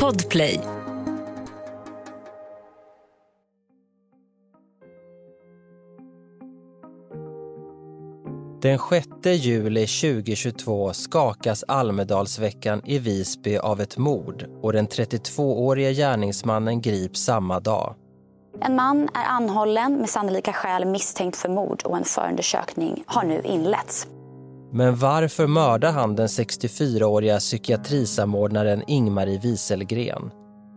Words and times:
Podplay. 0.00 0.60
Den 8.62 8.78
6 8.78 9.06
juli 9.24 9.86
2022 9.86 10.92
skakas 10.92 11.64
Almedalsveckan 11.68 12.82
i 12.84 12.98
Visby 12.98 13.56
av 13.56 13.80
ett 13.80 13.98
mord 13.98 14.46
och 14.62 14.72
den 14.72 14.88
32-årige 14.88 15.92
gärningsmannen 15.92 16.80
grips 16.80 17.20
samma 17.20 17.60
dag. 17.60 17.94
En 18.60 18.76
man 18.76 19.02
är 19.02 19.24
anhållen 19.24 19.96
med 19.96 20.08
sannolika 20.08 20.52
skäl 20.52 20.84
misstänkt 20.84 21.36
för 21.36 21.48
mord 21.48 21.82
och 21.84 21.96
en 21.96 22.04
förundersökning 22.04 23.04
har 23.06 23.24
nu 23.24 23.42
inletts. 23.44 24.06
Men 24.72 24.96
varför 24.96 25.46
mördar 25.46 25.92
han 25.92 26.16
den 26.16 26.26
64-åriga 26.26 27.38
psykiatrisamordnaren 27.38 28.82
Ingmarie 28.86 29.40
Wieselgren? 29.42 30.30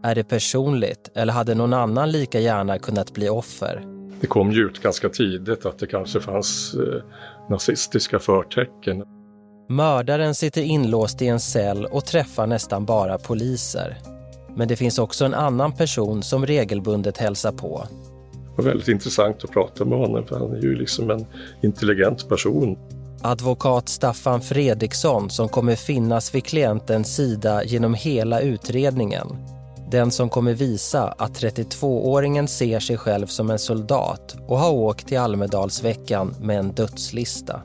Är 0.04 0.16
det 0.16 0.24
personligt 0.24 1.12
eller 1.16 1.34
hade 1.34 1.56
någon 1.56 1.74
annan 1.74 2.12
lika 2.12 2.40
gärna 2.40 2.80
kunnat 2.80 3.14
bli 3.14 3.30
offer? 3.30 3.84
Det 4.22 4.28
kom 4.28 4.52
ju 4.52 4.66
ut 4.66 4.82
ganska 4.82 5.10
tidigt 5.10 5.66
att 5.66 5.80
det 5.80 5.88
kanske 5.88 6.20
fanns 6.20 6.74
eh, 6.74 7.04
nazistiska 7.50 8.20
förtecken. 8.20 9.04
Mördaren 9.70 10.36
sitter 10.36 10.62
inlåst 10.62 11.22
i 11.22 11.28
en 11.28 11.40
cell 11.40 11.86
och 11.86 12.06
träffar 12.06 12.48
nästan 12.48 12.86
bara 12.86 13.18
poliser. 13.18 13.98
Men 14.56 14.68
det 14.68 14.76
finns 14.76 15.00
också 15.00 15.26
en 15.26 15.34
annan 15.34 15.72
person 15.72 16.24
som 16.24 16.46
regelbundet 16.46 17.18
hälsar 17.18 17.52
på. 17.52 17.84
Det 18.34 18.64
var 18.64 18.64
väldigt 18.64 18.88
intressant 18.88 19.44
att 19.44 19.52
prata 19.52 19.86
med 19.86 19.98
honom 19.98 20.26
för 20.26 20.40
han 20.40 20.52
är 20.52 20.62
ju 20.62 20.76
liksom 20.76 21.10
en 21.10 21.26
intelligent 21.62 22.30
person. 22.30 22.78
Advokat 23.22 23.90
Staffan 23.90 24.42
Fredriksson 24.42 25.30
som 25.30 25.50
kommer 25.50 25.76
finnas 25.76 26.36
vid 26.36 26.46
klientens 26.46 27.16
sida 27.16 27.64
genom 27.64 27.94
hela 27.94 28.40
utredningen. 28.40 29.28
Den 29.92 30.12
som 30.12 30.30
kommer 30.30 30.54
visa 30.54 31.08
att 31.18 31.42
32-åringen 31.42 32.48
ser 32.48 32.80
sig 32.80 32.98
själv 32.98 33.28
som 33.28 33.50
en 33.50 33.60
soldat 33.60 34.36
och 34.48 34.60
har 34.60 34.72
åkt 34.72 35.08
till 35.08 35.20
Almedalsveckan 35.20 36.36
med 36.40 36.60
en 36.60 36.72
dödslista. 36.72 37.62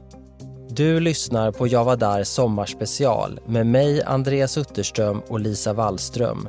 Du 0.68 1.00
lyssnar 1.00 1.52
på 1.52 1.66
Jag 1.66 1.84
var 1.84 1.96
där 1.96 2.24
sommarspecial 2.24 3.40
med 3.46 3.66
mig, 3.66 4.02
Andreas 4.02 4.58
Utterström 4.58 5.22
och 5.28 5.40
Lisa 5.40 5.72
Wallström. 5.72 6.48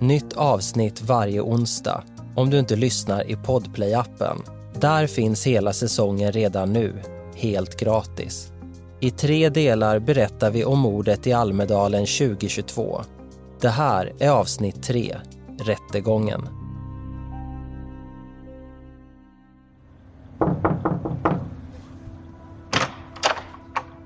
Nytt 0.00 0.32
avsnitt 0.32 1.02
varje 1.02 1.40
onsdag 1.40 2.02
om 2.36 2.50
du 2.50 2.58
inte 2.58 2.76
lyssnar 2.76 3.30
i 3.30 3.34
Podplay-appen. 3.34 4.36
Där 4.80 5.06
finns 5.06 5.46
hela 5.46 5.72
säsongen 5.72 6.32
redan 6.32 6.72
nu, 6.72 7.02
helt 7.36 7.80
gratis. 7.80 8.52
I 9.00 9.10
tre 9.10 9.48
delar 9.48 9.98
berättar 9.98 10.50
vi 10.50 10.64
om 10.64 10.78
mordet 10.78 11.26
i 11.26 11.32
Almedalen 11.32 12.06
2022. 12.06 13.00
Det 13.60 13.68
här 13.68 14.12
är 14.18 14.30
avsnitt 14.30 14.82
tre, 14.82 15.16
Rättegången. 15.60 16.48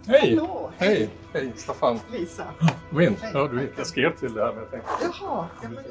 Hej! 0.06 0.36
Hallå! 0.36 0.70
Hej! 0.78 1.08
Hej 1.32 1.52
Staffan! 1.56 2.00
Lisa. 2.12 2.44
Kom 2.90 3.00
in. 3.00 3.16
Ja, 3.34 3.48
du 3.48 3.56
vet, 3.56 3.70
jag 3.76 3.86
skrev 3.86 4.16
till 4.16 4.34
det 4.34 4.44
här 4.44 4.52
men 4.52 4.62
jag 4.62 4.70
tänkte... 4.70 4.90
Jaha, 5.02 5.46
ja, 5.62 5.68
men. 5.68 5.84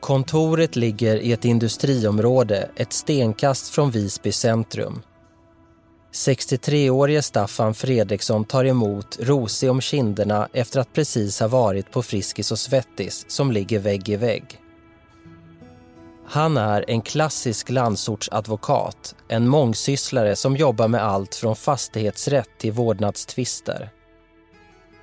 Kontoret 0.00 0.76
ligger 0.76 1.16
i 1.16 1.32
ett 1.32 1.44
industriområde 1.44 2.70
ett 2.76 2.92
stenkast 2.92 3.68
från 3.68 3.90
Visby 3.90 4.32
centrum. 4.32 5.02
63-årige 6.12 7.22
Staffan 7.22 7.74
Fredriksson 7.74 8.44
tar 8.44 8.64
emot 8.64 9.18
rosig 9.20 9.70
om 9.70 9.80
kinderna 9.80 10.48
efter 10.52 10.80
att 10.80 10.92
precis 10.92 11.40
ha 11.40 11.48
varit 11.48 11.90
på 11.90 12.02
Friskis 12.02 12.52
och 12.52 12.58
Svettis 12.58 13.24
som 13.28 13.52
ligger 13.52 13.78
vägg 13.78 14.08
i 14.08 14.16
vägg. 14.16 14.60
Han 16.26 16.56
är 16.56 16.84
en 16.88 17.02
klassisk 17.02 17.70
landsortsadvokat, 17.70 19.14
en 19.28 19.48
mångsysslare 19.48 20.36
som 20.36 20.56
jobbar 20.56 20.88
med 20.88 21.04
allt 21.04 21.34
från 21.34 21.56
fastighetsrätt 21.56 22.50
till 22.58 22.72
vårdnadstvister. 22.72 23.90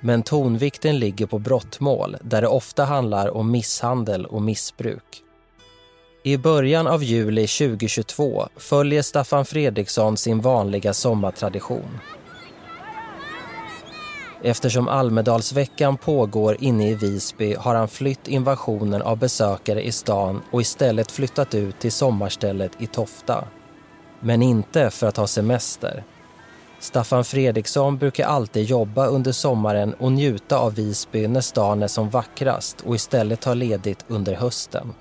Men 0.00 0.22
tonvikten 0.22 0.98
ligger 0.98 1.26
på 1.26 1.38
brottmål 1.38 2.16
där 2.22 2.42
det 2.42 2.48
ofta 2.48 2.84
handlar 2.84 3.36
om 3.36 3.50
misshandel 3.50 4.26
och 4.26 4.42
missbruk. 4.42 5.24
I 6.28 6.38
början 6.38 6.86
av 6.86 7.04
juli 7.04 7.46
2022 7.46 8.48
följer 8.56 9.02
Staffan 9.02 9.44
Fredriksson 9.44 10.16
sin 10.16 10.40
vanliga 10.40 10.94
sommartradition. 10.94 11.98
Eftersom 14.42 14.88
Almedalsveckan 14.88 15.96
pågår 15.96 16.56
inne 16.60 16.90
i 16.90 16.94
Visby 16.94 17.54
har 17.54 17.74
han 17.74 17.88
flytt 17.88 18.28
invasionen 18.28 19.02
av 19.02 19.18
besökare 19.18 19.82
i 19.86 19.92
stan 19.92 20.42
och 20.50 20.60
istället 20.60 21.12
flyttat 21.12 21.54
ut 21.54 21.78
till 21.78 21.92
sommarstället 21.92 22.72
i 22.78 22.86
Tofta. 22.86 23.44
Men 24.20 24.42
inte 24.42 24.90
för 24.90 25.06
att 25.06 25.16
ha 25.16 25.26
semester. 25.26 26.04
Staffan 26.80 27.24
Fredriksson 27.24 27.98
brukar 27.98 28.26
alltid 28.26 28.64
jobba 28.64 29.06
under 29.06 29.32
sommaren 29.32 29.94
och 29.94 30.12
njuta 30.12 30.58
av 30.58 30.74
Visby 30.74 31.28
när 31.28 31.40
stan 31.40 31.82
är 31.82 31.88
som 31.88 32.10
vackrast 32.10 32.80
och 32.80 32.94
istället 32.94 33.40
ta 33.40 33.54
ledigt 33.54 34.04
under 34.08 34.34
hösten. 34.34 34.94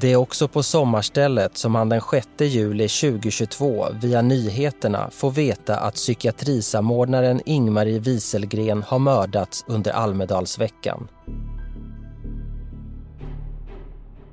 Det 0.00 0.12
är 0.12 0.16
också 0.16 0.48
på 0.48 0.62
sommarstället 0.62 1.56
som 1.56 1.74
han 1.74 1.88
den 1.88 2.00
6 2.10 2.28
juli 2.38 2.88
2022 2.88 3.86
via 4.02 4.22
nyheterna 4.22 5.10
får 5.12 5.30
veta 5.30 5.76
att 5.76 5.94
psykiatrisamordnaren 5.94 7.40
Ingmarie 7.46 7.98
Wieselgren 7.98 8.82
har 8.82 8.98
mördats 8.98 9.64
under 9.68 9.92
Almedalsveckan. 9.92 11.08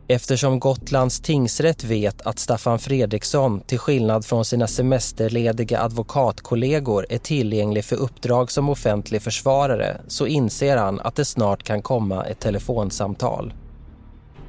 Eftersom 0.08 0.60
Gotlands 0.60 1.20
tingsrätt 1.20 1.84
vet 1.84 2.22
att 2.22 2.40
Staffan 2.40 2.80
Fredriksson 2.80 3.62
till 3.62 3.80
skillnad 3.80 4.26
från 4.26 4.46
sina 4.46 4.68
semesterlediga 4.68 5.82
advokatkollegor 5.82 7.06
är 7.10 7.18
tillgänglig 7.18 7.86
för 7.86 7.96
uppdrag 7.96 8.52
som 8.52 8.70
offentlig 8.70 9.22
försvarare 9.22 10.02
så 10.08 10.28
inser 10.28 10.78
han 10.78 11.00
att 11.00 11.16
det 11.16 11.26
snart 11.26 11.64
kan 11.64 11.82
komma 11.82 12.26
ett 12.26 12.40
telefonsamtal. 12.40 13.54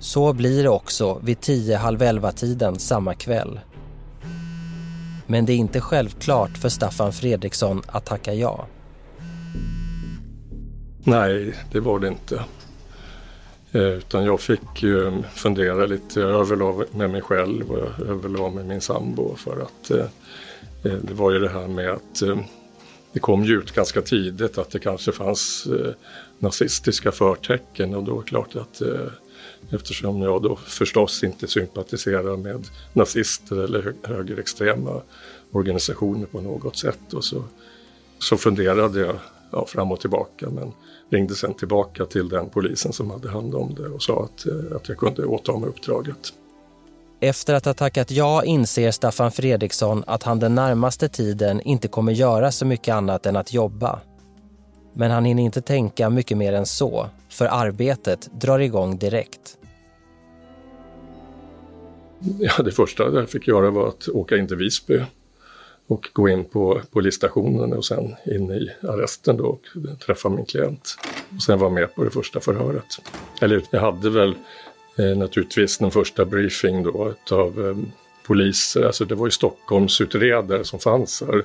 Så 0.05 0.33
blir 0.33 0.63
det 0.63 0.69
också 0.69 1.21
vid 1.23 1.41
10 1.41 1.77
halv 1.77 2.03
11 2.03 2.33
tiden 2.33 2.79
samma 2.79 3.15
kväll. 3.15 3.61
Men 5.27 5.47
det 5.47 5.53
är 5.53 5.57
inte 5.57 5.81
självklart 5.81 6.59
för 6.59 6.69
Staffan 6.69 7.13
Fredriksson 7.13 7.83
att 7.87 8.07
tacka 8.07 8.35
ja. 8.35 8.67
Nej, 11.05 11.55
det 11.73 11.81
var 11.81 11.99
det 11.99 12.09
inte. 12.09 12.45
Eh, 13.73 13.83
utan 13.83 14.25
jag 14.25 14.41
fick 14.41 14.85
fundera 15.35 15.87
lite, 15.87 16.21
jag 16.21 16.31
överlade 16.31 16.87
med 16.93 17.11
mig 17.11 17.23
själv 17.23 17.71
och 17.71 17.79
jag 17.79 18.09
överlade 18.09 18.55
med 18.55 18.67
min 18.67 18.81
sambo 18.81 19.37
för 19.37 19.63
att 19.63 19.91
eh, 19.91 20.07
eh, 20.83 20.99
det 21.03 21.15
var 21.15 21.33
ju 21.33 21.39
det 21.39 21.49
här 21.49 21.69
med 21.69 21.91
att 21.91 22.23
det 23.13 23.21
kom 23.21 23.45
ju 23.45 23.59
ut 23.59 23.73
ganska 23.73 24.03
tidigt 24.03 24.59
att 24.59 24.71
det 24.71 24.79
kanske 24.79 25.13
fanns 25.13 25.69
nazistiska 26.39 27.13
förtecken 27.13 27.95
och 27.95 28.05
då 28.05 28.19
är 28.19 28.23
det 28.23 28.29
klart 28.29 28.57
att 28.57 28.81
eh, 28.81 29.07
eftersom 29.75 30.23
jag 30.23 30.43
då 30.43 30.57
förstås 30.57 31.25
inte 31.25 31.49
sympatiserar 31.49 32.37
med 32.37 32.67
nazister 32.93 33.65
eller 33.65 33.95
högerextrema 34.03 35.03
organisationer 35.53 36.27
på 36.27 36.41
något 36.41 36.77
sätt 36.77 37.13
och 37.13 37.25
så, 37.25 37.45
så 38.19 38.37
funderade 38.37 39.01
jag 39.01 39.17
ja, 39.51 39.67
fram 39.67 39.93
och 39.93 40.01
tillbaka 40.01 40.51
men 40.51 40.73
ringde 41.11 41.35
sen 41.35 41.55
tillbaka 41.55 42.05
till 42.05 42.29
den 42.29 42.49
polisen 42.49 42.93
som 42.93 43.11
hade 43.11 43.31
hand 43.31 43.55
om 43.55 43.75
det 43.75 43.89
och 43.89 44.03
sa 44.03 44.25
att, 44.25 44.47
eh, 44.47 44.77
att 44.77 44.89
jag 44.89 44.99
kunde 44.99 45.25
åta 45.25 45.59
mig 45.59 45.69
uppdraget. 45.69 46.33
Efter 47.21 47.55
att 47.55 47.65
ha 47.65 47.75
tackat 47.75 48.11
ja 48.11 48.45
inser 48.45 48.91
Staffan 48.91 49.33
Fredriksson 49.33 50.05
att 50.07 50.23
han 50.23 50.39
den 50.39 50.55
närmaste 50.55 51.09
tiden 51.09 51.61
inte 51.61 51.89
kommer 51.89 52.13
göra 52.13 52.53
så 52.53 52.67
mycket 52.67 52.95
annat 52.95 53.27
än 53.27 53.37
att 53.37 53.53
jobba. 53.53 54.01
Men 54.95 55.11
han 55.11 55.25
hinner 55.25 55.43
inte 55.43 55.63
tänka 55.63 56.11
mycket 56.11 56.37
mer 56.37 56.53
än 56.53 56.67
så, 56.67 57.09
för 57.29 57.47
arbetet 57.47 58.29
drar 58.41 58.59
igång 58.59 58.99
direkt. 58.99 59.59
Ja, 62.39 62.63
det 62.63 62.73
första 62.73 63.05
jag 63.05 63.29
fick 63.29 63.49
göra 63.49 63.71
var 63.71 63.89
att 63.89 64.09
åka 64.09 64.37
in 64.37 64.49
till 64.49 64.57
Visby 64.57 65.01
och 65.87 66.11
gå 66.13 66.29
in 66.29 66.45
på 66.45 66.81
polisstationen 66.91 67.73
och 67.73 67.85
sen 67.85 68.15
in 68.27 68.51
i 68.51 68.71
arresten 68.83 69.37
då 69.37 69.45
och 69.45 69.63
träffa 70.07 70.29
min 70.29 70.45
klient. 70.45 70.97
Och 71.37 71.43
sen 71.43 71.59
vara 71.59 71.71
med 71.71 71.95
på 71.95 72.05
det 72.05 72.11
första 72.11 72.41
förhöret. 72.41 72.87
Eller 73.41 73.63
jag 73.71 73.81
hade 73.81 74.11
väl 74.11 74.35
eh, 74.99 75.17
naturligtvis 75.17 75.79
den 75.79 75.91
första 75.91 76.25
briefing 76.25 76.83
då 76.83 77.15
av 77.31 77.69
eh, 77.69 77.77
poliser, 78.27 78.83
alltså 78.83 79.05
det 79.05 79.15
var 79.15 79.27
ju 79.27 79.31
Stockholmsutredare 79.31 80.65
som 80.65 80.79
fanns 80.79 81.23
här 81.27 81.45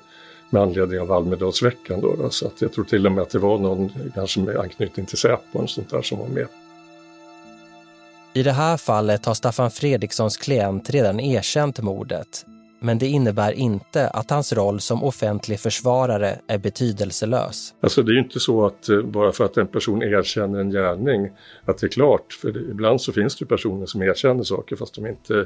med 0.49 0.61
anledning 0.61 0.99
av 0.99 1.11
Almedalsveckan 1.11 2.01
då, 2.01 2.15
då. 2.15 2.29
Så 2.29 2.47
att 2.47 2.61
jag 2.61 2.73
tror 2.73 2.85
till 2.85 3.05
och 3.05 3.11
med 3.11 3.21
att 3.21 3.29
det 3.29 3.39
var 3.39 3.57
någon 3.57 3.91
kanske 4.15 4.39
med 4.39 4.57
anknytning 4.57 5.05
till 5.05 5.17
Säpo 5.17 5.59
och 5.59 5.69
sånt 5.69 5.89
där 5.89 6.01
som 6.01 6.19
var 6.19 6.27
med. 6.27 6.47
I 8.39 8.43
det 8.43 8.51
här 8.51 8.77
fallet 8.77 9.25
har 9.25 9.33
Staffan 9.33 9.71
Fredrikssons 9.71 10.37
klient 10.37 10.89
redan 10.89 11.19
erkänt 11.19 11.81
mordet. 11.81 12.45
men 12.81 12.97
det 12.97 13.07
innebär 13.07 13.51
inte 13.51 14.09
att 14.09 14.29
hans 14.29 14.53
roll 14.53 14.79
som 14.79 15.03
offentlig 15.03 15.59
försvarare 15.59 16.39
är 16.47 16.57
betydelselös. 16.57 17.73
Alltså 17.81 18.03
det 18.03 18.11
är 18.11 18.13
ju 18.13 18.19
inte 18.19 18.39
så 18.39 18.65
att 18.65 18.89
eh, 18.89 19.01
bara 19.01 19.31
för 19.31 19.45
att 19.45 19.57
en 19.57 19.67
person 19.67 20.03
erkänner 20.03 20.59
en 20.59 20.71
gärning 20.71 21.29
att 21.65 21.77
det 21.77 21.87
är 21.87 21.89
klart. 21.89 22.33
För 22.33 22.51
det, 22.51 22.59
ibland 22.59 23.01
så 23.01 23.11
finns 23.11 23.35
det 23.37 23.45
personer 23.45 23.85
som 23.85 24.01
erkänner 24.01 24.43
saker 24.43 24.75
fast 24.75 24.95
de 24.95 25.07
inte 25.07 25.39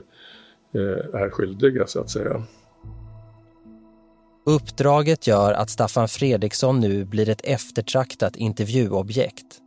eh, 0.76 1.22
är 1.22 1.30
skyldiga 1.30 1.88
så 1.88 2.00
att 2.00 2.10
säga. 2.10 2.44
Uppdraget 4.46 5.28
gör 5.28 5.54
att 5.54 5.70
Staffan 5.70 6.08
Fredriksson 6.08 6.80
nu 6.80 7.06
blir 7.06 7.30
ett 7.30 7.42
eftertraktat 7.44 8.36
intervjuobjekt. 8.36 9.63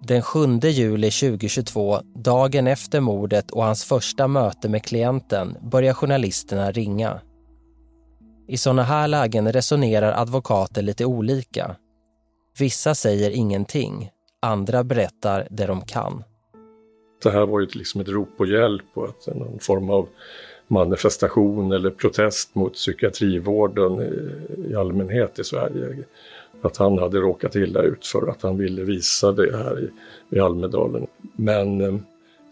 Den 0.00 0.22
7 0.22 0.60
juli 0.62 1.10
2022, 1.10 2.00
dagen 2.14 2.66
efter 2.66 3.00
mordet 3.00 3.50
och 3.50 3.64
hans 3.64 3.84
första 3.84 4.28
möte 4.28 4.68
med 4.68 4.84
klienten, 4.84 5.56
börjar 5.62 5.94
journalisterna 5.94 6.70
ringa. 6.70 7.20
I 8.48 8.56
sådana 8.56 8.82
här 8.82 9.08
lägen 9.08 9.52
resonerar 9.52 10.22
advokater 10.22 10.82
lite 10.82 11.04
olika. 11.04 11.76
Vissa 12.58 12.94
säger 12.94 13.30
ingenting, 13.30 14.10
andra 14.42 14.84
berättar 14.84 15.46
det 15.50 15.66
de 15.66 15.80
kan. 15.80 16.24
Det 17.22 17.30
här 17.30 17.46
var 17.46 17.60
ju 17.60 17.66
liksom 17.66 18.00
ett 18.00 18.08
rop 18.08 18.36
på 18.36 18.46
hjälp 18.46 18.84
och 18.94 19.36
någon 19.36 19.58
form 19.58 19.90
av 19.90 20.08
manifestation 20.68 21.72
eller 21.72 21.90
protest 21.90 22.54
mot 22.54 22.74
psykiatrivården 22.74 24.00
i 24.70 24.74
allmänhet 24.74 25.38
i 25.38 25.44
Sverige 25.44 26.04
att 26.62 26.76
han 26.76 26.98
hade 26.98 27.18
råkat 27.18 27.56
illa 27.56 27.82
ut 27.82 28.06
för 28.06 28.28
att 28.28 28.42
han 28.42 28.58
ville 28.58 28.82
visa 28.82 29.32
det 29.32 29.56
här 29.56 29.80
i, 29.80 29.90
i 30.36 30.40
Almedalen. 30.40 31.06
Men 31.36 31.80
eh, 31.80 31.96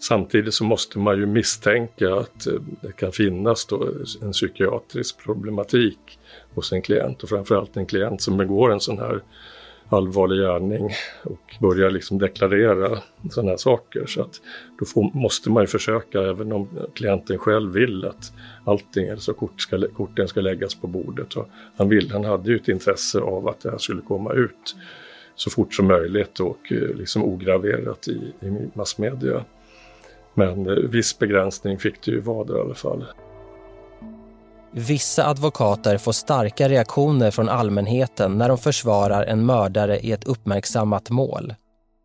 samtidigt 0.01 0.55
så 0.55 0.65
måste 0.65 0.99
man 0.99 1.19
ju 1.19 1.27
misstänka 1.27 2.15
att 2.15 2.47
eh, 2.47 2.61
det 2.81 2.93
kan 2.93 3.13
finnas 3.13 3.67
då 3.67 3.89
en 4.23 4.33
psykiatrisk 4.33 5.19
problematik 5.25 6.19
hos 6.55 6.73
en 6.73 6.83
klient 6.83 7.23
och 7.23 7.29
framförallt 7.29 7.77
en 7.77 7.87
klient 7.87 8.23
som 8.23 8.37
begår 8.37 8.73
en 8.73 8.81
sån 8.81 8.99
här 8.99 9.21
allvarlig 9.89 10.39
gärning 10.39 10.91
och 11.25 11.55
börjar 11.61 11.91
liksom 11.91 12.19
deklarera 12.19 12.99
sådana 13.31 13.51
här 13.51 13.57
saker. 13.57 14.07
Så 14.07 14.21
att 14.21 14.41
då 14.79 14.85
får, 14.87 15.11
måste 15.15 15.51
man 15.51 15.63
ju 15.63 15.67
försöka, 15.67 16.23
även 16.23 16.53
om 16.53 16.69
klienten 16.95 17.39
själv 17.39 17.73
vill 17.73 18.05
att 18.05 18.33
allting, 18.65 19.11
alltså 19.11 19.35
kort 19.35 19.61
ska, 19.61 19.87
korten 19.97 20.29
ska 20.29 20.41
läggas 20.41 20.75
på 20.75 20.87
bordet. 20.87 21.35
Och 21.35 21.49
han, 21.77 21.89
vill, 21.89 22.11
han 22.13 22.25
hade 22.25 22.51
ju 22.51 22.57
ett 22.57 22.69
intresse 22.69 23.21
av 23.21 23.49
att 23.49 23.61
det 23.61 23.71
här 23.71 23.79
skulle 23.79 24.03
komma 24.03 24.33
ut 24.33 24.77
så 25.35 25.51
fort 25.51 25.75
som 25.75 25.87
möjligt 25.87 26.41
och 26.41 26.73
eh, 26.73 26.97
liksom 26.97 27.25
ograverat 27.25 28.09
i, 28.09 28.47
i 28.47 28.69
massmedia. 28.75 29.45
Men 30.35 30.67
eh, 30.67 30.75
viss 30.75 31.19
begränsning 31.19 31.79
fick 31.79 32.03
det 32.05 32.11
ju 32.11 32.21
vara 32.21 32.45
där 32.45 32.57
i 32.57 32.61
alla 32.61 32.75
fall. 32.75 33.05
Vissa 34.77 35.27
advokater 35.27 35.99
får 35.99 36.13
starka 36.13 36.69
reaktioner 36.69 37.31
från 37.31 37.49
allmänheten 37.49 38.39
när 38.39 38.49
de 38.49 38.59
försvarar 38.59 39.25
en 39.25 39.47
mördare 39.47 39.99
i 39.99 40.13
ett 40.13 40.25
uppmärksammat 40.25 41.11
mål. 41.11 41.55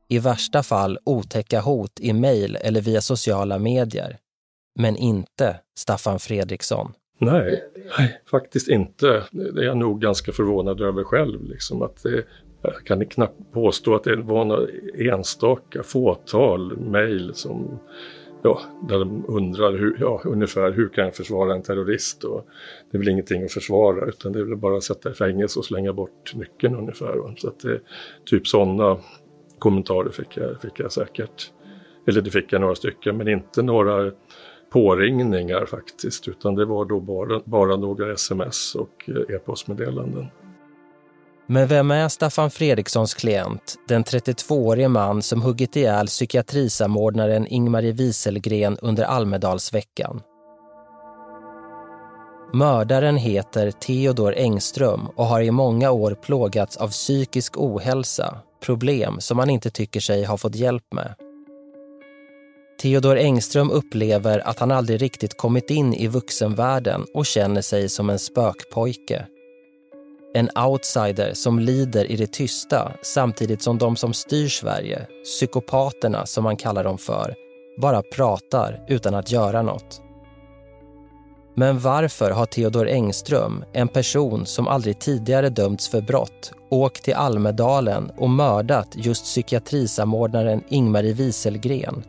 I 0.08 0.20
värsta 0.20 0.64
fall 0.64 1.00
otäcka 1.06 1.62
hot 1.62 2.00
i 2.00 2.14
mejl 2.14 2.58
eller 2.62 2.82
via 2.82 3.02
sociala 3.02 3.60
medier. 3.60 4.18
Men 4.80 4.96
inte 4.96 5.60
Staffan 5.78 6.20
Fredriksson. 6.20 6.94
Nej, 7.20 7.64
nej, 7.98 8.22
faktiskt 8.32 8.68
inte. 8.68 9.24
Det 9.32 9.62
är 9.62 9.66
jag 9.66 9.78
nog 9.78 10.02
ganska 10.02 10.32
förvånad 10.32 10.82
över 10.82 11.04
själv. 11.04 11.44
Liksom, 11.44 11.82
att 11.82 12.04
det, 12.04 12.24
jag 12.62 12.86
kan 12.86 13.06
knappt 13.06 13.54
påstå 13.54 13.96
att 13.96 14.04
det 14.04 14.16
var 14.16 14.46
några 14.46 14.68
enstaka 15.16 15.84
fåtal 15.84 16.78
mejl 16.78 17.32
som 17.34 17.80
ja, 18.42 18.62
där 18.90 19.00
de 19.00 19.26
undrar 19.28 19.72
hur, 19.72 19.98
ja, 20.00 20.22
ungefär 20.26 20.72
hur 20.72 20.90
kan 20.90 21.04
jag 21.04 21.16
försvara 21.16 21.54
en 21.54 21.64
terrorist? 21.64 22.24
Och 22.24 22.46
det 22.92 22.98
är 22.98 23.00
väl 23.00 23.10
ingenting 23.10 23.44
att 23.44 23.52
försvara 23.52 24.06
utan 24.06 24.32
det 24.32 24.40
är 24.40 24.44
väl 24.44 24.58
bara 24.58 24.78
att 24.78 24.84
sätta 24.84 25.12
i 25.12 25.14
fängelse 25.14 25.60
och 25.60 25.66
slänga 25.66 25.94
bort 25.94 26.36
nyckeln 26.36 26.76
ungefär. 26.76 27.36
Så 27.38 27.48
att 27.48 27.60
det, 27.60 27.80
typ 28.26 28.48
sådana 28.48 28.98
kommentarer 29.60 30.10
fick 30.10 30.38
jag, 30.38 30.62
fick 30.62 30.80
jag 30.80 30.92
säkert. 30.92 31.52
Eller 32.08 32.22
det 32.22 32.32
fick 32.32 32.54
jag 32.54 32.62
några 32.62 32.76
stycken 32.76 33.18
men 33.18 33.28
inte 33.28 33.62
några 33.62 34.12
påringningar 34.70 35.66
faktiskt 35.66 36.28
utan 36.28 36.56
det 36.56 36.66
var 36.66 36.86
då 36.86 37.00
bara, 37.00 37.42
bara 37.46 37.76
några 37.76 38.14
sms 38.14 38.76
och 38.76 39.10
eh, 39.10 39.36
e-postmeddelanden. 39.36 40.28
Men 41.52 41.68
vem 41.68 41.92
är 41.92 42.10
Staffan 42.10 42.52
Fredrikssons 42.52 43.14
klient, 43.14 43.76
den 43.88 44.04
32-årige 44.04 44.88
man 44.88 45.22
som 45.22 45.42
huggit 45.42 45.76
ihjäl 45.76 46.08
psykiatrisamordnaren 46.08 47.48
Ingmarie 47.48 47.92
Wieselgren 47.92 48.78
under 48.82 49.04
Almedalsveckan? 49.04 50.22
Mördaren 52.54 53.18
heter 53.18 53.72
Theodor 53.72 54.34
Engström 54.38 55.08
och 55.16 55.26
har 55.26 55.42
i 55.42 55.52
många 55.52 55.92
år 55.92 56.18
plågats 56.22 56.78
av 56.78 56.90
psykisk 56.90 57.58
ohälsa, 57.58 58.38
problem 58.66 59.20
som 59.20 59.40
han 59.40 59.50
inte 59.50 59.70
tycker 59.70 60.00
sig 60.00 60.24
ha 60.24 60.38
fått 60.38 60.56
hjälp 60.56 60.94
med. 60.94 61.16
Theodor 62.82 63.18
Engström 63.18 63.72
upplever 63.72 64.40
att 64.40 64.60
han 64.60 64.72
aldrig 64.72 65.02
riktigt 65.02 65.38
kommit 65.38 65.70
in 65.70 65.94
i 65.94 66.08
vuxenvärlden 66.08 67.06
och 67.14 67.26
känner 67.26 67.62
sig 67.62 67.90
som 67.90 68.10
en 68.10 68.20
spökpojke. 68.20 69.26
En 70.34 70.50
outsider 70.56 71.34
som 71.34 71.60
lider 71.60 72.12
i 72.12 72.16
det 72.16 72.32
tysta 72.32 72.92
samtidigt 73.02 73.62
som 73.62 73.78
de 73.78 73.96
som 73.96 74.14
styr 74.14 74.48
Sverige, 74.48 75.08
psykopaterna 75.24 76.26
som 76.26 76.44
man 76.44 76.58
kallar 76.58 76.84
dem 76.84 76.98
för, 76.98 77.36
bara 77.82 78.02
pratar 78.02 78.86
utan 78.88 79.16
att 79.16 79.32
göra 79.32 79.62
något. 79.62 80.02
Men 81.56 81.80
varför 81.80 82.32
har 82.32 82.46
Theodor 82.46 82.88
Engström, 82.88 83.64
en 83.74 83.88
person 83.88 84.46
som 84.46 84.68
aldrig 84.68 85.00
tidigare 85.00 85.50
dömts 85.50 85.90
för 85.90 86.02
brott, 86.02 86.52
åkt 86.70 87.04
till 87.04 87.14
Almedalen 87.14 88.12
och 88.18 88.30
mördat 88.30 88.88
just 88.96 89.24
psykiatrisamordnaren 89.24 90.64
Ingmarie 90.70 91.14
Wieselgren? 91.14 92.04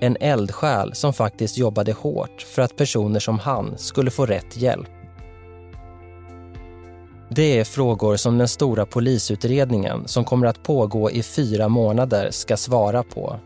En 0.00 0.16
eldsjäl 0.20 0.94
som 0.94 1.12
faktiskt 1.12 1.58
jobbade 1.58 1.92
hårt 1.92 2.42
för 2.42 2.62
att 2.62 2.76
personer 2.76 3.20
som 3.20 3.38
han 3.38 3.78
skulle 3.78 4.10
få 4.10 4.26
rätt 4.26 4.56
hjälp. 4.56 4.90
Det 7.28 7.58
är 7.58 7.64
frågor 7.64 8.16
som 8.16 8.38
den 8.38 8.48
stora 8.48 8.86
polisutredningen 8.86 10.08
som 10.08 10.24
kommer 10.24 10.46
att 10.46 10.62
pågå 10.62 11.10
i 11.10 11.22
fyra 11.22 11.68
månader 11.68 12.30
ska 12.30 12.56
svara 12.56 13.02
på. 13.02 13.36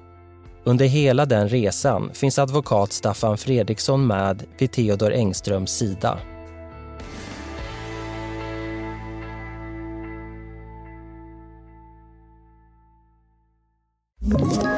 Under 0.64 0.86
hela 0.86 1.26
den 1.26 1.48
resan 1.48 2.10
finns 2.14 2.38
advokat 2.38 2.92
Staffan 2.92 3.38
Fredriksson 3.38 4.06
med 4.06 4.44
vid 4.58 4.72
Theodor 4.72 5.12
Engströms 5.12 5.70
sida. 5.70 6.18
Ett 14.34 14.77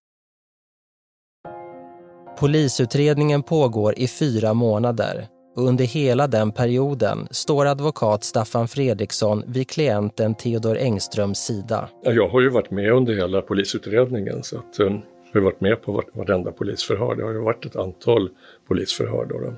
Polisutredningen 2.41 3.43
pågår 3.43 3.93
i 3.97 4.07
fyra 4.07 4.53
månader 4.53 5.27
och 5.55 5.63
under 5.63 5.85
hela 5.85 6.27
den 6.27 6.51
perioden 6.51 7.27
står 7.31 7.65
advokat 7.65 8.23
Staffan 8.23 8.67
Fredriksson 8.67 9.43
vid 9.47 9.69
klienten 9.69 10.35
Theodor 10.35 10.77
Engströms 10.77 11.37
sida. 11.37 11.89
Jag 12.03 12.29
har 12.29 12.41
ju 12.41 12.49
varit 12.49 12.71
med 12.71 12.91
under 12.91 13.13
hela 13.13 13.41
polisutredningen 13.41 14.43
så 14.43 14.57
att, 14.57 14.79
um, 14.79 15.01
jag 15.33 15.41
har 15.41 15.45
varit 15.45 15.61
med 15.61 15.81
på 15.81 16.03
vartenda 16.13 16.51
polisförhör. 16.51 17.15
Det 17.15 17.23
har 17.23 17.31
ju 17.31 17.39
varit 17.39 17.65
ett 17.65 17.75
antal 17.75 18.29
polisförhör. 18.67 19.25
Då, 19.25 19.39
då. 19.39 19.53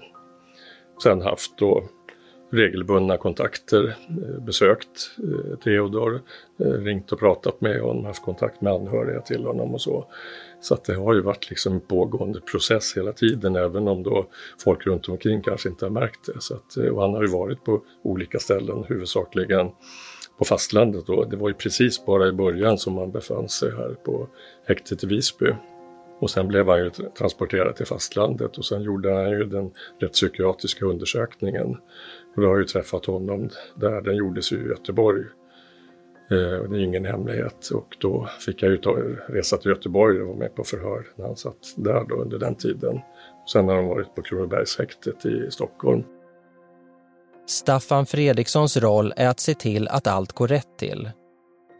Sen 1.04 1.22
haft 1.22 1.58
då 1.58 1.84
regelbundna 2.52 3.18
kontakter, 3.18 3.96
eh, 4.10 4.44
besökt 4.44 5.12
eh, 5.18 5.58
Theodor, 5.58 6.22
ringt 6.58 7.12
och 7.12 7.20
pratat 7.20 7.62
med 7.62 7.82
honom, 7.82 8.06
haft 8.06 8.24
kontakt 8.24 8.62
med 8.62 8.74
anhöriga 8.74 9.22
till 9.22 9.46
honom 9.46 9.74
och 9.74 9.82
så. 9.82 10.06
Så 10.64 10.74
att 10.74 10.86
det 10.86 10.94
har 10.94 11.14
ju 11.14 11.22
varit 11.22 11.50
liksom 11.50 11.74
en 11.74 11.82
pågående 11.82 12.42
process 12.42 12.98
hela 12.98 13.14
tiden 13.14 13.56
även 13.56 13.88
om 13.88 14.04
då 14.04 14.28
folk 14.64 14.86
runt 14.86 15.10
omkring 15.10 15.42
kanske 15.42 15.70
inte 15.70 15.86
har 15.86 15.90
märkt 15.90 16.26
det. 16.26 16.42
Så 16.42 16.56
att, 16.56 16.78
eh, 16.78 16.86
och 16.86 17.02
han 17.02 17.14
har 17.14 17.22
ju 17.22 17.28
varit 17.28 17.64
på 17.64 17.82
olika 18.04 18.40
ställen, 18.40 18.84
huvudsakligen 18.88 19.72
på 20.38 20.46
fastlandet 20.46 21.06
då. 21.08 21.24
Det 21.24 21.36
var 21.36 21.50
ju 21.50 21.54
precis 21.54 22.06
bara 22.06 22.28
i 22.28 22.32
början 22.32 22.78
som 22.78 22.98
han 22.98 23.12
befann 23.12 23.50
sig 23.50 23.72
här 23.72 23.96
på 24.06 24.28
häktet 24.68 25.04
i 25.04 25.08
Visby. 25.08 25.52
Och 26.20 26.30
sen 26.30 26.48
blev 26.48 26.68
han 26.68 26.80
ju 26.80 26.90
transporterad 26.90 27.76
till 27.76 27.86
fastlandet 27.86 28.58
och 28.58 28.66
sen 28.66 28.82
gjorde 28.82 29.14
han 29.14 29.32
ju 29.32 29.44
den 29.44 29.72
rättspsykiatriska 30.00 30.86
undersökningen 30.86 31.78
Och 32.36 32.42
då 32.42 32.48
har 32.48 32.54
jag 32.54 32.60
ju 32.60 32.66
träffat 32.66 33.06
honom 33.06 33.50
där. 33.76 34.02
Den 34.02 34.16
gjordes 34.16 34.52
ju 34.52 34.58
i 34.58 34.68
Göteborg. 34.68 35.24
Eh, 36.34 36.60
och 36.60 36.70
det 36.70 36.78
är 36.78 36.84
ingen 36.84 37.06
hemlighet. 37.06 37.70
Och 37.74 37.98
då 38.00 38.30
fick 38.40 38.64
jag 38.64 38.72
ju 38.72 38.78
ta, 38.78 38.98
resa 39.28 39.58
till 39.58 39.72
Göteborg 39.72 40.22
och 40.22 40.28
vara 40.28 40.38
med 40.38 40.56
på 40.56 40.64
förhör 40.64 41.08
när 41.16 41.26
han 41.26 41.36
satt 41.36 41.74
där 41.76 42.06
då 42.10 42.16
under 42.16 42.40
den 42.40 42.56
tiden. 42.56 43.00
Sen 43.54 43.68
har 43.68 43.76
han 43.76 43.88
varit 43.88 44.16
på 44.16 44.22
Kronobergshäktet 44.22 45.26
i 45.26 45.52
Stockholm. 45.52 46.04
Staffan 47.48 48.06
Fredrikssons 48.06 48.78
roll 48.78 49.14
är 49.18 49.28
att 49.28 49.40
se 49.40 49.54
till 49.54 49.88
att 49.88 50.08
allt 50.08 50.34
går 50.34 50.48
rätt 50.48 50.78
till. 50.78 51.12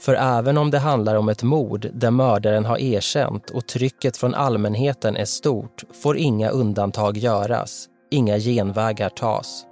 För 0.02 0.14
även 0.14 0.58
om 0.58 0.72
det 0.72 0.80
handlar 0.80 1.16
om 1.16 1.30
ett 1.30 1.44
mord 1.44 1.88
där 1.94 2.12
mördaren 2.12 2.66
har 2.66 2.78
erkänt 2.78 3.50
och 3.50 3.68
trycket 3.68 4.18
från 4.18 4.34
allmänheten 4.34 5.16
är 5.16 5.26
stort 5.26 5.84
får 6.04 6.18
inga 6.18 6.50
undantag 6.50 7.18
göras, 7.18 7.90
inga 8.12 8.40
genvägar 8.40 9.10
tas. 9.10 9.66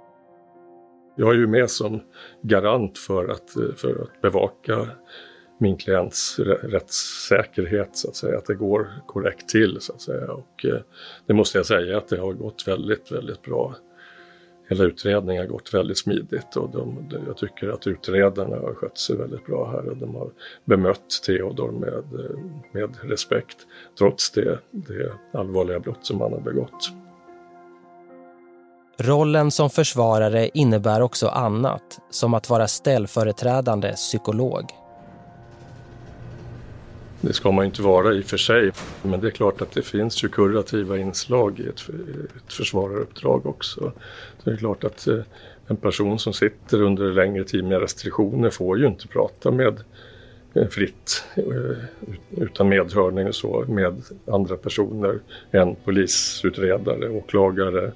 Jag 1.16 1.30
är 1.30 1.38
ju 1.38 1.46
med 1.46 1.70
som 1.70 2.00
garant 2.42 2.98
för 2.98 3.28
att, 3.28 3.50
för 3.76 4.02
att 4.02 4.20
bevaka 4.22 4.88
min 5.62 5.76
klients 5.76 6.38
rättssäkerhet, 6.62 7.96
så 7.96 8.08
att 8.08 8.16
säga, 8.16 8.38
att 8.38 8.46
det 8.46 8.54
går 8.54 8.92
korrekt 9.06 9.48
till. 9.48 9.80
så 9.80 9.92
att 9.92 10.00
säga. 10.00 10.32
Och 10.32 10.64
eh, 10.64 10.80
det 11.26 11.34
måste 11.34 11.58
jag 11.58 11.66
säga 11.66 11.98
att 11.98 12.08
det 12.08 12.18
har 12.18 12.32
gått 12.32 12.68
väldigt, 12.68 13.12
väldigt 13.12 13.42
bra. 13.42 13.76
Hela 14.68 14.84
utredningen 14.84 15.42
har 15.42 15.48
gått 15.48 15.74
väldigt 15.74 15.98
smidigt 15.98 16.56
och 16.56 16.70
de, 16.70 17.08
jag 17.26 17.36
tycker 17.36 17.68
att 17.68 17.86
utredarna 17.86 18.56
har 18.56 18.74
skött 18.74 18.98
sig 18.98 19.16
väldigt 19.16 19.46
bra 19.46 19.70
här 19.70 19.88
och 19.88 19.96
de 19.96 20.14
har 20.14 20.30
bemött 20.64 21.22
Theodor 21.26 21.72
med, 21.72 22.04
med 22.72 22.96
respekt 23.02 23.66
trots 23.98 24.30
det, 24.30 24.58
det 24.70 25.12
allvarliga 25.32 25.80
brott 25.80 26.06
som 26.06 26.20
han 26.20 26.32
har 26.32 26.40
begått. 26.40 27.01
Rollen 29.04 29.50
som 29.50 29.70
försvarare 29.70 30.50
innebär 30.54 31.00
också 31.00 31.28
annat, 31.28 31.98
som 32.10 32.34
att 32.34 32.50
vara 32.50 32.68
ställföreträdande 32.68 33.92
psykolog. 33.92 34.64
Det 37.20 37.32
ska 37.32 37.52
man 37.52 37.64
inte 37.64 37.82
vara 37.82 38.14
i 38.14 38.20
och 38.20 38.24
för 38.24 38.36
sig, 38.36 38.70
men 39.02 39.20
det 39.20 39.26
är 39.26 39.30
klart 39.30 39.62
att 39.62 39.72
det 39.72 39.82
finns 39.82 40.24
ju 40.24 40.28
kurativa 40.28 40.98
inslag 40.98 41.60
i 41.60 41.68
ett, 41.68 41.88
ett 42.36 42.52
försvararuppdrag 42.52 43.46
också. 43.46 43.92
Det 44.44 44.50
är 44.50 44.56
klart 44.56 44.84
att 44.84 45.06
eh, 45.06 45.18
en 45.66 45.76
person 45.76 46.18
som 46.18 46.32
sitter 46.32 46.82
under 46.82 47.12
längre 47.12 47.44
tid 47.44 47.64
med 47.64 47.80
restriktioner 47.80 48.50
får 48.50 48.78
ju 48.78 48.86
inte 48.86 49.08
prata 49.08 49.50
med 49.50 49.80
eh, 50.54 50.68
fritt 50.68 51.24
eh, 51.36 51.76
utan 52.42 52.68
medhörning 52.68 53.28
och 53.28 53.34
så 53.34 53.64
med 53.68 54.02
andra 54.26 54.56
personer 54.56 55.18
än 55.52 55.74
polisutredare, 55.84 57.08
åklagare 57.08 57.92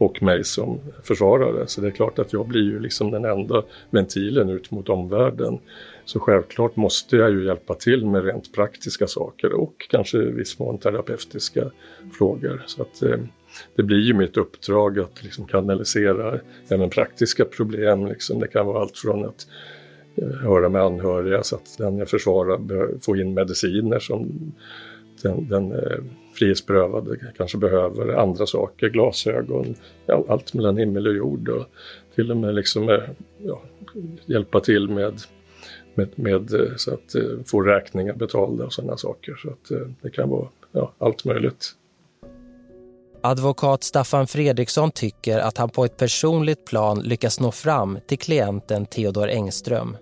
och 0.00 0.22
mig 0.22 0.44
som 0.44 0.80
försvarare. 1.02 1.66
Så 1.66 1.80
det 1.80 1.86
är 1.86 1.90
klart 1.90 2.18
att 2.18 2.32
jag 2.32 2.48
blir 2.48 2.62
ju 2.62 2.80
liksom 2.80 3.10
den 3.10 3.24
enda 3.24 3.62
ventilen 3.90 4.48
ut 4.48 4.70
mot 4.70 4.88
omvärlden. 4.88 5.58
Så 6.04 6.20
självklart 6.20 6.76
måste 6.76 7.16
jag 7.16 7.30
ju 7.30 7.46
hjälpa 7.46 7.74
till 7.74 8.06
med 8.06 8.24
rent 8.24 8.52
praktiska 8.52 9.06
saker 9.06 9.52
och 9.52 9.86
kanske 9.90 10.18
i 10.18 10.30
viss 10.32 10.58
mån 10.58 10.78
terapeutiska 10.78 11.70
frågor. 12.18 12.62
Så 12.66 12.82
att, 12.82 13.02
eh, 13.02 13.18
det 13.76 13.82
blir 13.82 14.00
ju 14.00 14.14
mitt 14.14 14.36
uppdrag 14.36 14.98
att 14.98 15.24
liksom 15.24 15.46
kanalisera 15.46 16.40
även 16.68 16.90
praktiska 16.90 17.44
problem. 17.44 18.06
Liksom. 18.06 18.40
Det 18.40 18.48
kan 18.48 18.66
vara 18.66 18.80
allt 18.80 18.98
från 18.98 19.24
att 19.24 19.46
eh, 20.16 20.28
höra 20.28 20.68
med 20.68 20.82
anhöriga 20.82 21.42
så 21.42 21.56
att 21.56 21.78
den 21.78 21.98
jag 21.98 22.08
försvarar 22.08 22.98
får 23.00 23.20
in 23.20 23.34
mediciner 23.34 23.98
som 23.98 24.52
den, 25.22 25.48
den 25.48 25.72
eh, 25.72 25.98
frihetsberövade 26.34 27.16
kanske 27.36 27.58
behöver, 27.58 28.14
andra 28.14 28.46
saker, 28.46 28.88
glasögon, 28.88 29.74
ja, 30.06 30.24
allt 30.28 30.54
mellan 30.54 30.76
himmel 30.76 31.06
och 31.06 31.14
jord 31.14 31.48
och 31.48 31.66
till 32.14 32.30
och 32.30 32.36
med 32.36 32.54
liksom, 32.54 32.88
eh, 32.88 33.02
ja, 33.38 33.62
hjälpa 34.26 34.60
till 34.60 34.88
med 34.88 35.20
med, 35.94 36.08
med, 36.14 36.54
eh, 36.54 36.76
så 36.76 36.94
att 36.94 37.14
få 37.46 37.60
räkningar 37.60 38.14
betalda 38.14 38.64
och 38.64 38.72
sådana 38.72 38.96
saker. 38.96 39.36
Så 39.42 39.48
att 39.48 39.92
det 40.02 40.10
kan 40.10 40.28
vara 40.28 40.48
ja, 40.72 40.92
allt 40.98 41.24
möjligt. 41.24 41.74
Advokat 43.22 43.82
Staffan 43.82 44.26
Fredriksson 44.26 44.90
tycker 44.90 45.38
att 45.38 45.58
han 45.58 45.68
på 45.68 45.84
ett 45.84 45.96
personligt 45.96 46.64
plan 46.64 47.00
lyckas 47.00 47.40
nå 47.40 47.52
fram 47.52 47.98
till 48.06 48.18
klienten 48.18 48.86
Theodor 48.86 49.28
Engström. 49.28 49.96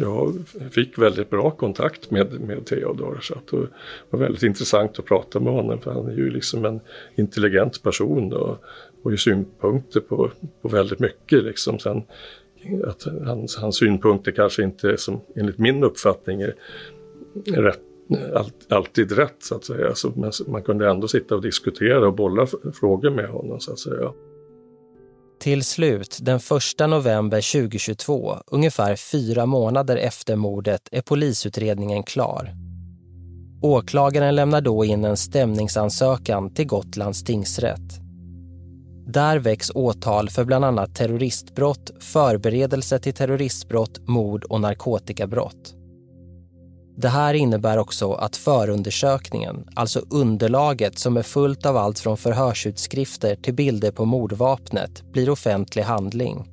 Jag 0.00 0.34
fick 0.70 0.98
väldigt 0.98 1.30
bra 1.30 1.50
kontakt 1.50 2.10
med, 2.10 2.40
med 2.40 2.66
Theodor 2.66 3.18
så 3.22 3.34
att 3.34 3.46
det 3.46 3.68
var 4.10 4.18
väldigt 4.18 4.42
intressant 4.42 4.98
att 4.98 5.04
prata 5.04 5.40
med 5.40 5.52
honom 5.52 5.80
för 5.80 5.90
han 5.90 6.06
är 6.06 6.16
ju 6.16 6.30
liksom 6.30 6.64
en 6.64 6.80
intelligent 7.14 7.82
person 7.82 8.32
och, 8.32 8.58
och 9.02 9.10
har 9.10 9.16
synpunkter 9.16 10.00
på, 10.00 10.30
på 10.62 10.68
väldigt 10.68 10.98
mycket. 10.98 11.44
Liksom. 11.44 11.78
Sen 11.78 12.02
att 12.84 13.06
hans, 13.24 13.56
hans 13.56 13.76
synpunkter 13.76 14.32
kanske 14.32 14.62
inte 14.62 14.96
som 14.96 15.20
enligt 15.36 15.58
min 15.58 15.84
uppfattning 15.84 16.40
är 16.40 16.54
rätt, 17.44 17.80
all, 18.34 18.50
alltid 18.68 19.12
rätt 19.12 19.36
så 19.38 19.54
att 19.54 19.64
säga. 19.64 19.94
Så, 19.94 20.12
men 20.16 20.32
man 20.46 20.62
kunde 20.62 20.90
ändå 20.90 21.08
sitta 21.08 21.34
och 21.34 21.42
diskutera 21.42 22.06
och 22.06 22.14
bolla 22.14 22.46
frågor 22.74 23.10
med 23.10 23.28
honom 23.28 23.60
så 23.60 23.72
att 23.72 23.78
säga. 23.78 24.12
Till 25.40 25.64
slut, 25.64 26.18
den 26.22 26.36
1 26.36 26.88
november 26.88 27.52
2022, 27.52 28.36
ungefär 28.46 28.96
fyra 28.96 29.46
månader 29.46 29.96
efter 29.96 30.36
mordet, 30.36 30.88
är 30.92 31.02
polisutredningen 31.02 32.02
klar. 32.02 32.54
Åklagaren 33.62 34.34
lämnar 34.34 34.60
då 34.60 34.84
in 34.84 35.04
en 35.04 35.16
stämningsansökan 35.16 36.54
till 36.54 36.66
Gotlands 36.66 37.24
tingsrätt. 37.24 38.00
Där 39.06 39.38
väcks 39.38 39.70
åtal 39.74 40.30
för 40.30 40.44
bland 40.44 40.64
annat 40.64 40.94
terroristbrott, 40.94 41.90
förberedelse 42.00 42.98
till 42.98 43.14
terroristbrott, 43.14 44.08
mord 44.08 44.44
och 44.44 44.60
narkotikabrott. 44.60 45.74
Det 46.98 47.08
här 47.08 47.34
innebär 47.34 47.78
också 47.78 48.12
att 48.12 48.36
förundersökningen, 48.36 49.68
alltså 49.74 50.02
underlaget 50.10 50.98
som 50.98 51.16
är 51.16 51.22
fullt 51.22 51.66
av 51.66 51.76
allt 51.76 51.98
från 51.98 52.16
förhörsutskrifter 52.16 53.36
till 53.36 53.54
bilder 53.54 53.90
på 53.90 54.04
mordvapnet, 54.04 55.12
blir 55.12 55.30
offentlig 55.30 55.82
handling. 55.82 56.44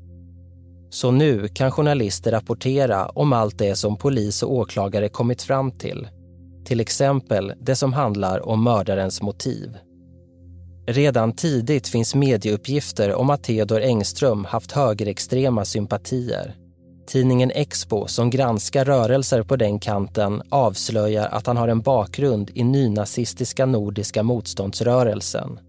Så 0.90 1.12
nu 1.12 1.48
kan 1.48 1.72
journalister 1.72 2.32
rapportera 2.32 3.06
om 3.06 3.34
allt 3.34 3.58
det 3.58 3.76
som 3.76 3.98
polis 3.98 4.44
och 4.44 4.54
åklagare 4.54 5.10
kommit 5.10 5.42
fram 5.42 5.72
till. 5.72 6.08
Till 6.66 6.80
exempel 6.80 7.54
det 7.62 7.76
som 7.76 7.94
handlar 7.94 8.48
om 8.48 8.64
mördarens 8.64 9.22
motiv. 9.22 9.78
Redan 10.88 11.36
tidigt 11.36 11.88
finns 11.88 12.16
medieuppgifter 12.16 13.14
om 13.14 13.30
att 13.30 13.44
Theodor 13.44 13.82
Engström 13.82 14.46
haft 14.46 14.72
högerextrema 14.72 15.66
sympatier. 15.66 16.56
Tidningen 17.08 17.52
Expo, 17.52 18.08
som 18.08 18.30
granskar 18.30 18.86
rörelser 18.86 19.44
på 19.44 19.56
den 19.56 19.80
kanten 19.80 20.42
avslöjar 20.50 21.28
att 21.28 21.48
han 21.48 21.58
har 21.58 21.68
en 21.68 21.82
bakgrund 21.82 22.52
i 22.54 22.64
nynazistiska 22.64 23.66
nordiska 23.66 24.24
motståndsrörelsen. 24.24 25.60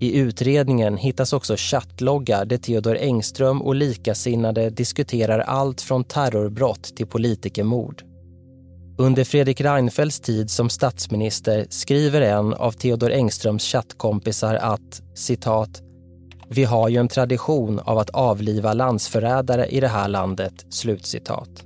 I 0.00 0.18
utredningen 0.18 0.96
hittas 0.96 1.32
också 1.32 1.54
chattloggar 1.58 2.44
där 2.44 2.56
Theodor 2.56 2.96
Engström 2.96 3.62
och 3.62 3.74
likasinnade 3.74 4.70
diskuterar 4.70 5.38
allt 5.38 5.80
från 5.80 6.04
terrorbrott 6.04 6.96
till 6.96 7.06
politikermord. 7.06 8.02
Under 8.98 9.24
Fredrik 9.24 9.60
Reinfeldts 9.60 10.20
tid 10.20 10.50
som 10.50 10.68
statsminister 10.68 11.66
skriver 11.70 12.20
en 12.20 12.54
av 12.54 12.72
Theodor 12.72 13.10
Engströms 13.10 13.64
chattkompisar 13.64 14.54
att 14.54 15.02
citat 15.14 15.82
“Vi 16.50 16.64
har 16.64 16.88
ju 16.88 16.96
en 16.96 17.08
tradition 17.08 17.78
av 17.78 17.98
att 17.98 18.10
avliva 18.10 18.72
landsförrädare 18.72 19.66
i 19.66 19.80
det 19.80 19.88
här 19.88 20.08
landet”. 20.08 20.66
Slutcitat. 20.70 21.64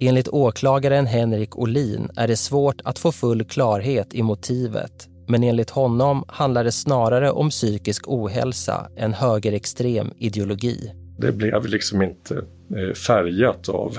Enligt 0.00 0.28
åklagaren 0.28 1.06
Henrik 1.06 1.58
Olin 1.58 2.10
är 2.16 2.28
det 2.28 2.36
svårt 2.36 2.80
att 2.84 2.98
få 2.98 3.12
full 3.12 3.44
klarhet 3.44 4.14
i 4.14 4.22
motivet 4.22 5.08
men 5.26 5.42
enligt 5.42 5.70
honom 5.70 6.24
handlar 6.28 6.64
det 6.64 6.72
snarare 6.72 7.30
om 7.30 7.50
psykisk 7.50 8.08
ohälsa 8.08 8.90
än 8.96 9.12
högerextrem 9.12 10.10
ideologi. 10.18 10.92
Det 11.18 11.32
blev 11.32 11.66
liksom 11.66 12.02
inte 12.02 12.34
eh, 12.76 12.94
färgat 12.94 13.68
av 13.68 13.98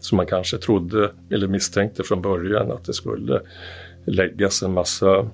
som 0.00 0.16
man 0.16 0.26
kanske 0.26 0.58
trodde 0.58 1.10
eller 1.30 1.48
misstänkte 1.48 2.02
från 2.02 2.22
början 2.22 2.70
att 2.70 2.84
det 2.84 2.92
skulle 2.92 3.40
läggas 4.06 4.62
en 4.62 4.72
massa 4.72 5.30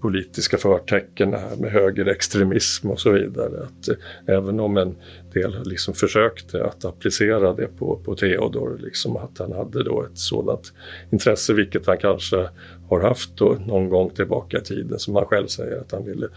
politiska 0.00 0.58
förtecken 0.58 1.34
här 1.34 1.56
med 1.56 1.72
högerextremism 1.72 2.90
och 2.90 3.00
så 3.00 3.10
vidare. 3.10 3.62
Att, 3.62 3.88
eh, 3.88 3.94
även 4.26 4.60
om 4.60 4.76
en 4.76 4.96
del 5.32 5.62
liksom 5.64 5.94
försökte 5.94 6.64
att 6.64 6.84
applicera 6.84 7.52
det 7.52 7.66
på, 7.78 8.00
på 8.04 8.14
Theodor, 8.14 8.78
liksom 8.82 9.16
att 9.16 9.38
han 9.38 9.52
hade 9.52 9.84
då 9.84 10.02
ett 10.02 10.18
sådant 10.18 10.72
intresse, 11.10 11.54
vilket 11.54 11.86
han 11.86 11.98
kanske 11.98 12.48
har 12.88 13.00
haft 13.00 13.36
då 13.36 13.56
någon 13.66 13.88
gång 13.88 14.10
tillbaka 14.10 14.58
i 14.58 14.62
tiden, 14.62 14.98
som 14.98 15.16
han 15.16 15.26
själv 15.26 15.46
säger 15.46 15.80
att 15.80 15.92
han 15.92 16.04
ville 16.04 16.28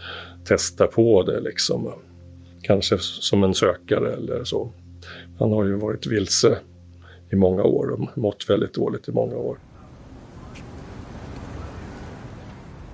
testa 0.44 0.86
på 0.86 1.22
det 1.22 1.40
liksom. 1.40 1.92
Kanske 2.62 2.98
som 2.98 3.44
en 3.44 3.54
sökare 3.54 4.12
eller 4.12 4.44
så. 4.44 4.72
Han 5.38 5.52
har 5.52 5.64
ju 5.64 5.74
varit 5.74 6.06
vilse 6.06 6.58
i 7.30 7.36
många 7.36 7.62
år 7.62 7.90
och 7.90 8.18
mått 8.18 8.50
väldigt 8.50 8.74
dåligt 8.74 9.08
i 9.08 9.12
många 9.12 9.36
år. 9.36 9.58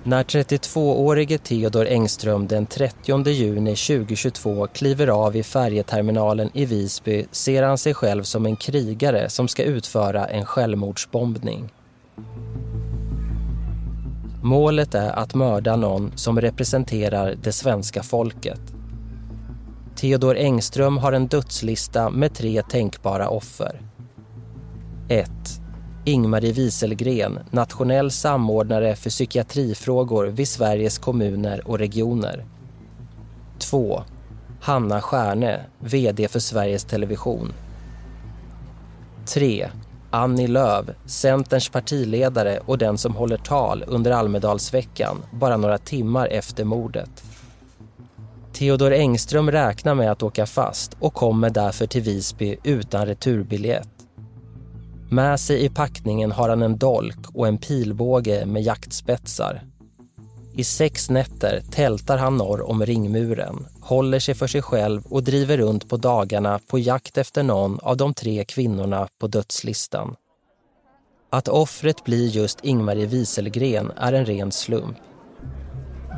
När 0.03 0.23
32-årige 0.23 1.37
Theodor 1.37 1.85
Engström 1.85 2.47
den 2.47 2.65
30 2.65 3.29
juni 3.29 3.75
2022 3.75 4.67
kliver 4.67 5.07
av 5.07 5.35
i 5.35 5.43
färjeterminalen 5.43 6.49
i 6.53 6.65
Visby 6.65 7.25
ser 7.31 7.63
han 7.63 7.77
sig 7.77 7.93
själv 7.93 8.23
som 8.23 8.45
en 8.45 8.55
krigare 8.55 9.29
som 9.29 9.47
ska 9.47 9.63
utföra 9.63 10.27
en 10.27 10.45
självmordsbombning. 10.45 11.69
Målet 14.43 14.95
är 14.95 15.11
att 15.11 15.33
mörda 15.33 15.75
någon 15.75 16.11
som 16.15 16.41
representerar 16.41 17.35
det 17.43 17.51
svenska 17.51 18.03
folket. 18.03 18.61
Theodor 19.95 20.37
Engström 20.37 20.97
har 20.97 21.13
en 21.13 21.27
dödslista 21.27 22.09
med 22.09 22.33
tre 22.33 22.61
tänkbara 22.61 23.29
offer. 23.29 23.81
1. 25.09 25.29
Ingmarie 26.05 26.53
Wieselgren, 26.53 27.39
nationell 27.51 28.11
samordnare 28.11 28.95
för 28.95 29.09
psykiatrifrågor 29.09 30.25
vid 30.25 30.47
Sveriges 30.47 30.97
kommuner 30.97 31.67
och 31.67 31.79
regioner. 31.79 32.45
2. 33.59 34.03
Hanna 34.61 35.01
Stjärne, 35.01 35.59
VD 35.79 36.27
för 36.27 36.39
Sveriges 36.39 36.83
Television. 36.83 37.53
3. 39.25 39.69
Annie 40.11 40.47
Lööf, 40.47 40.85
Centerns 41.05 41.69
partiledare 41.69 42.59
och 42.65 42.77
den 42.77 42.97
som 42.97 43.15
håller 43.15 43.37
tal 43.37 43.83
under 43.87 44.11
Almedalsveckan 44.11 45.17
bara 45.31 45.57
några 45.57 45.77
timmar 45.77 46.27
efter 46.27 46.63
mordet. 46.63 47.23
Theodor 48.53 48.93
Engström 48.93 49.51
räknar 49.51 49.95
med 49.95 50.11
att 50.11 50.23
åka 50.23 50.45
fast 50.45 50.97
och 50.99 51.13
kommer 51.13 51.49
därför 51.49 51.87
till 51.87 52.01
Visby 52.01 52.57
utan 52.63 53.05
returbiljett. 53.05 53.90
Med 55.13 55.39
sig 55.39 55.65
i 55.65 55.69
packningen 55.69 56.31
har 56.31 56.49
han 56.49 56.61
en 56.61 56.77
dolk 56.77 57.17
och 57.33 57.47
en 57.47 57.57
pilbåge 57.57 58.45
med 58.45 58.63
jaktspetsar. 58.63 59.61
I 60.53 60.63
sex 60.63 61.09
nätter 61.09 61.61
tältar 61.71 62.17
han 62.17 62.37
norr 62.37 62.61
om 62.69 62.85
ringmuren, 62.85 63.67
håller 63.81 64.19
sig 64.19 64.35
för 64.35 64.47
sig 64.47 64.61
själv 64.61 65.05
och 65.05 65.23
driver 65.23 65.57
runt 65.57 65.89
på 65.89 65.97
dagarna 65.97 66.59
på 66.67 66.79
jakt 66.79 67.17
efter 67.17 67.43
någon 67.43 67.79
av 67.79 67.97
de 67.97 68.13
tre 68.13 68.45
kvinnorna 68.45 69.07
på 69.19 69.27
dödslistan. 69.27 70.15
Att 71.29 71.47
offret 71.47 72.03
blir 72.03 72.27
just 72.27 72.65
Ingmarie 72.65 73.05
Wieselgren 73.05 73.91
är 73.97 74.13
en 74.13 74.25
ren 74.25 74.51
slump. 74.51 74.97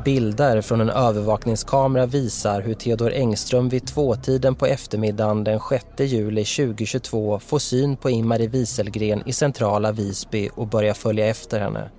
Bilder 0.04 0.60
från 0.60 0.80
en 0.80 0.90
övervakningskamera 0.90 2.06
visar 2.06 2.60
hur 2.60 2.74
Theodor 2.74 3.12
Engström 3.12 3.68
vid 3.68 3.86
tvåtiden 3.86 4.54
på 4.54 4.66
eftermiddagen 4.66 5.44
den 5.44 5.60
6 5.70 5.84
juli 5.98 6.44
2022 6.44 7.38
får 7.38 7.58
syn 7.58 7.96
på 7.96 8.10
Ingmarie 8.10 8.48
Wieselgren 8.48 9.22
i 9.26 9.32
centrala 9.32 9.92
Visby 9.92 10.48
och 10.54 10.66
börjar 10.66 10.94
följa 10.94 11.26
efter 11.26 11.60
henne. 11.60 11.90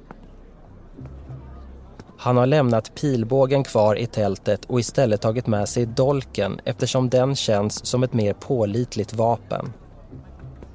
Han 2.18 2.38
har 2.38 2.46
lämnat 2.46 2.96
pilbågen 2.96 3.64
kvar 3.64 3.96
i 3.96 4.06
tältet 4.06 4.66
och 4.66 4.80
istället 4.80 5.22
tagit 5.22 5.48
med 5.48 5.70
sig 5.70 5.86
dolken 5.86 6.60
eftersom 6.66 7.10
den 7.10 7.36
känns 7.36 7.86
som 7.86 8.04
ett 8.04 8.14
mer 8.14 8.34
pålitligt 8.34 9.14
vapen. 9.14 9.74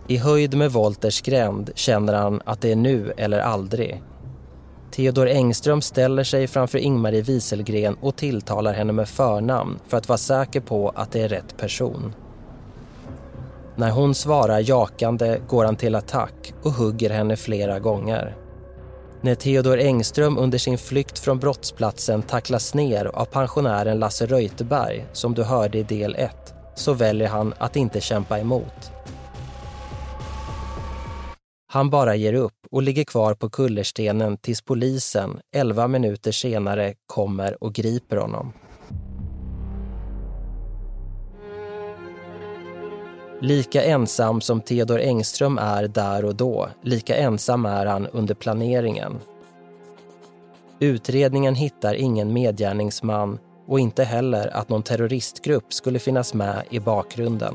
I 0.08 0.16
höjd 0.16 0.56
med 0.56 0.72
Wolters 0.72 1.22
gränd 1.22 1.70
känner 1.74 2.14
han 2.14 2.42
att 2.44 2.60
det 2.60 2.72
är 2.72 2.76
nu 2.76 3.12
eller 3.16 3.38
aldrig. 3.38 4.02
Theodor 4.90 5.28
Engström 5.28 5.82
ställer 5.82 6.24
sig 6.24 6.46
framför 6.46 6.78
Ingmarie 6.78 7.22
Wieselgren 7.22 7.96
och 8.00 8.16
tilltalar 8.16 8.72
henne 8.72 8.92
med 8.92 9.08
förnamn 9.08 9.78
för 9.88 9.96
att 9.96 10.08
vara 10.08 10.18
säker 10.18 10.60
på 10.60 10.92
att 10.94 11.12
det 11.12 11.20
är 11.20 11.28
rätt 11.28 11.56
person. 11.56 12.14
När 13.76 13.90
hon 13.90 14.14
svarar 14.14 14.60
jakande 14.68 15.40
går 15.48 15.64
han 15.64 15.76
till 15.76 15.94
attack 15.94 16.54
och 16.62 16.72
hugger 16.72 17.10
henne 17.10 17.36
flera 17.36 17.78
gånger. 17.78 18.36
När 19.20 19.34
Theodor 19.34 19.78
Engström 19.78 20.38
under 20.38 20.58
sin 20.58 20.78
flykt 20.78 21.18
från 21.18 21.38
brottsplatsen 21.38 22.22
tacklas 22.22 22.74
ner 22.74 23.04
av 23.04 23.24
pensionären 23.24 23.98
Lasse 23.98 24.26
Reuterberg, 24.26 25.06
som 25.12 25.34
du 25.34 25.42
hörde 25.42 25.78
i 25.78 25.82
del 25.82 26.14
1, 26.18 26.54
så 26.74 26.92
väljer 26.92 27.28
han 27.28 27.54
att 27.58 27.76
inte 27.76 28.00
kämpa 28.00 28.38
emot. 28.38 28.92
Han 31.72 31.90
bara 31.90 32.14
ger 32.16 32.32
upp 32.32 32.66
och 32.70 32.82
ligger 32.82 33.04
kvar 33.04 33.34
på 33.34 33.50
kullerstenen 33.50 34.36
tills 34.36 34.62
polisen 34.62 35.40
11 35.54 35.88
minuter 35.88 36.32
senare 36.32 36.94
kommer 37.06 37.64
och 37.64 37.74
griper 37.74 38.16
honom. 38.16 38.52
Lika 43.40 43.84
ensam 43.84 44.40
som 44.40 44.60
Theodor 44.60 45.00
Engström 45.00 45.58
är 45.58 45.88
där 45.88 46.24
och 46.24 46.34
då, 46.34 46.68
lika 46.82 47.16
ensam 47.16 47.66
är 47.66 47.86
han 47.86 48.06
under 48.06 48.34
planeringen. 48.34 49.18
Utredningen 50.78 51.54
hittar 51.54 51.94
ingen 51.94 52.32
medgärningsman 52.32 53.38
och 53.66 53.80
inte 53.80 54.04
heller 54.04 54.56
att 54.56 54.68
någon 54.68 54.82
terroristgrupp 54.82 55.72
skulle 55.72 55.98
finnas 55.98 56.34
med 56.34 56.62
i 56.70 56.80
bakgrunden. 56.80 57.54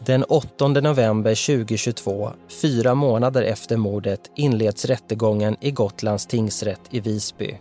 Den 0.00 0.24
8 0.24 0.68
november 0.68 1.46
2022, 1.46 2.30
fyra 2.62 2.94
månader 2.94 3.42
efter 3.42 3.76
mordet, 3.76 4.30
inleds 4.36 4.84
rättegången 4.84 5.56
i 5.60 5.70
Gotlands 5.70 6.26
tingsrätt 6.26 6.80
i 6.90 7.00
Visby. 7.00 7.58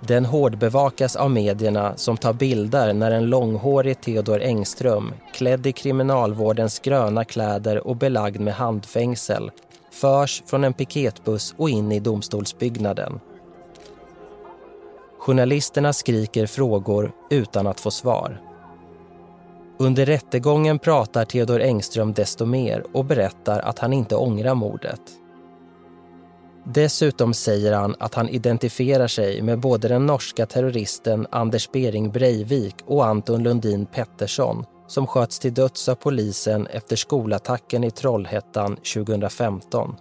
Den 0.00 0.24
hårdbevakas 0.24 1.16
av 1.16 1.30
medierna 1.30 1.96
som 1.96 2.16
tar 2.16 2.32
bilder 2.32 2.92
när 2.92 3.10
en 3.10 3.26
långhårig 3.26 4.00
Theodor 4.00 4.40
Engström, 4.42 5.12
klädd 5.34 5.66
i 5.66 5.72
kriminalvårdens 5.72 6.78
gröna 6.78 7.24
kläder 7.24 7.86
och 7.86 7.96
belagd 7.96 8.40
med 8.40 8.54
handfängsel, 8.54 9.50
förs 9.92 10.42
från 10.46 10.64
en 10.64 10.72
piketbuss 10.72 11.54
och 11.56 11.70
in 11.70 11.92
i 11.92 12.00
domstolsbyggnaden. 12.00 13.20
Journalisterna 15.18 15.92
skriker 15.92 16.46
frågor 16.46 17.12
utan 17.30 17.66
att 17.66 17.80
få 17.80 17.90
svar. 17.90 18.49
Under 19.80 20.06
rättegången 20.06 20.78
pratar 20.78 21.24
Theodor 21.24 21.60
Engström 21.60 22.12
desto 22.12 22.46
mer 22.46 22.84
och 22.92 23.04
berättar 23.04 23.60
att 23.60 23.78
han 23.78 23.92
inte 23.92 24.16
ångrar 24.16 24.54
mordet. 24.54 25.00
Dessutom 26.64 27.34
säger 27.34 27.72
han 27.72 27.94
att 27.98 28.14
han 28.14 28.28
identifierar 28.28 29.06
sig 29.06 29.42
med 29.42 29.60
både 29.60 29.88
den 29.88 30.06
norska 30.06 30.46
terroristen 30.46 31.26
Anders 31.30 31.70
Bering 31.72 32.10
Breivik 32.10 32.74
och 32.86 33.06
Anton 33.06 33.42
Lundin 33.42 33.86
Pettersson 33.86 34.64
som 34.86 35.06
sköts 35.06 35.38
till 35.38 35.54
döds 35.54 35.88
av 35.88 35.94
polisen 35.94 36.66
efter 36.66 36.96
skolattacken 36.96 37.84
i 37.84 37.90
Trollhättan 37.90 38.76
2015. 38.76 39.96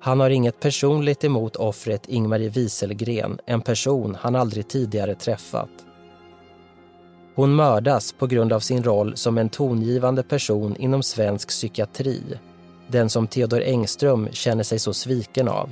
Han 0.00 0.20
har 0.20 0.30
inget 0.30 0.60
personligt 0.60 1.24
emot 1.24 1.56
offret 1.56 2.08
Ingmarie 2.08 2.48
Wieselgren, 2.48 3.38
en 3.46 3.60
person 3.60 4.16
han 4.20 4.36
aldrig 4.36 4.68
tidigare 4.68 5.14
träffat. 5.14 5.70
Hon 7.34 7.54
mördas 7.54 8.12
på 8.12 8.26
grund 8.26 8.52
av 8.52 8.60
sin 8.60 8.82
roll 8.82 9.16
som 9.16 9.38
en 9.38 9.48
tongivande 9.48 10.22
person 10.22 10.76
inom 10.76 11.02
svensk 11.02 11.48
psykiatri 11.48 12.22
den 12.90 13.10
som 13.10 13.26
Theodor 13.26 13.62
Engström 13.62 14.28
känner 14.32 14.62
sig 14.62 14.78
så 14.78 14.92
sviken 14.94 15.48
av. 15.48 15.70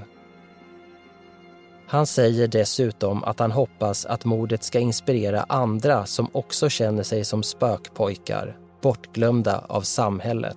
Han 1.86 2.06
säger 2.06 2.48
dessutom 2.48 3.24
att 3.24 3.38
han 3.38 3.52
hoppas 3.52 4.06
att 4.06 4.24
mordet 4.24 4.64
ska 4.64 4.78
inspirera 4.78 5.44
andra 5.48 6.06
som 6.06 6.28
också 6.32 6.68
känner 6.68 7.02
sig 7.02 7.24
som 7.24 7.42
spökpojkar, 7.42 8.56
bortglömda 8.82 9.64
av 9.68 9.80
samhället. 9.80 10.56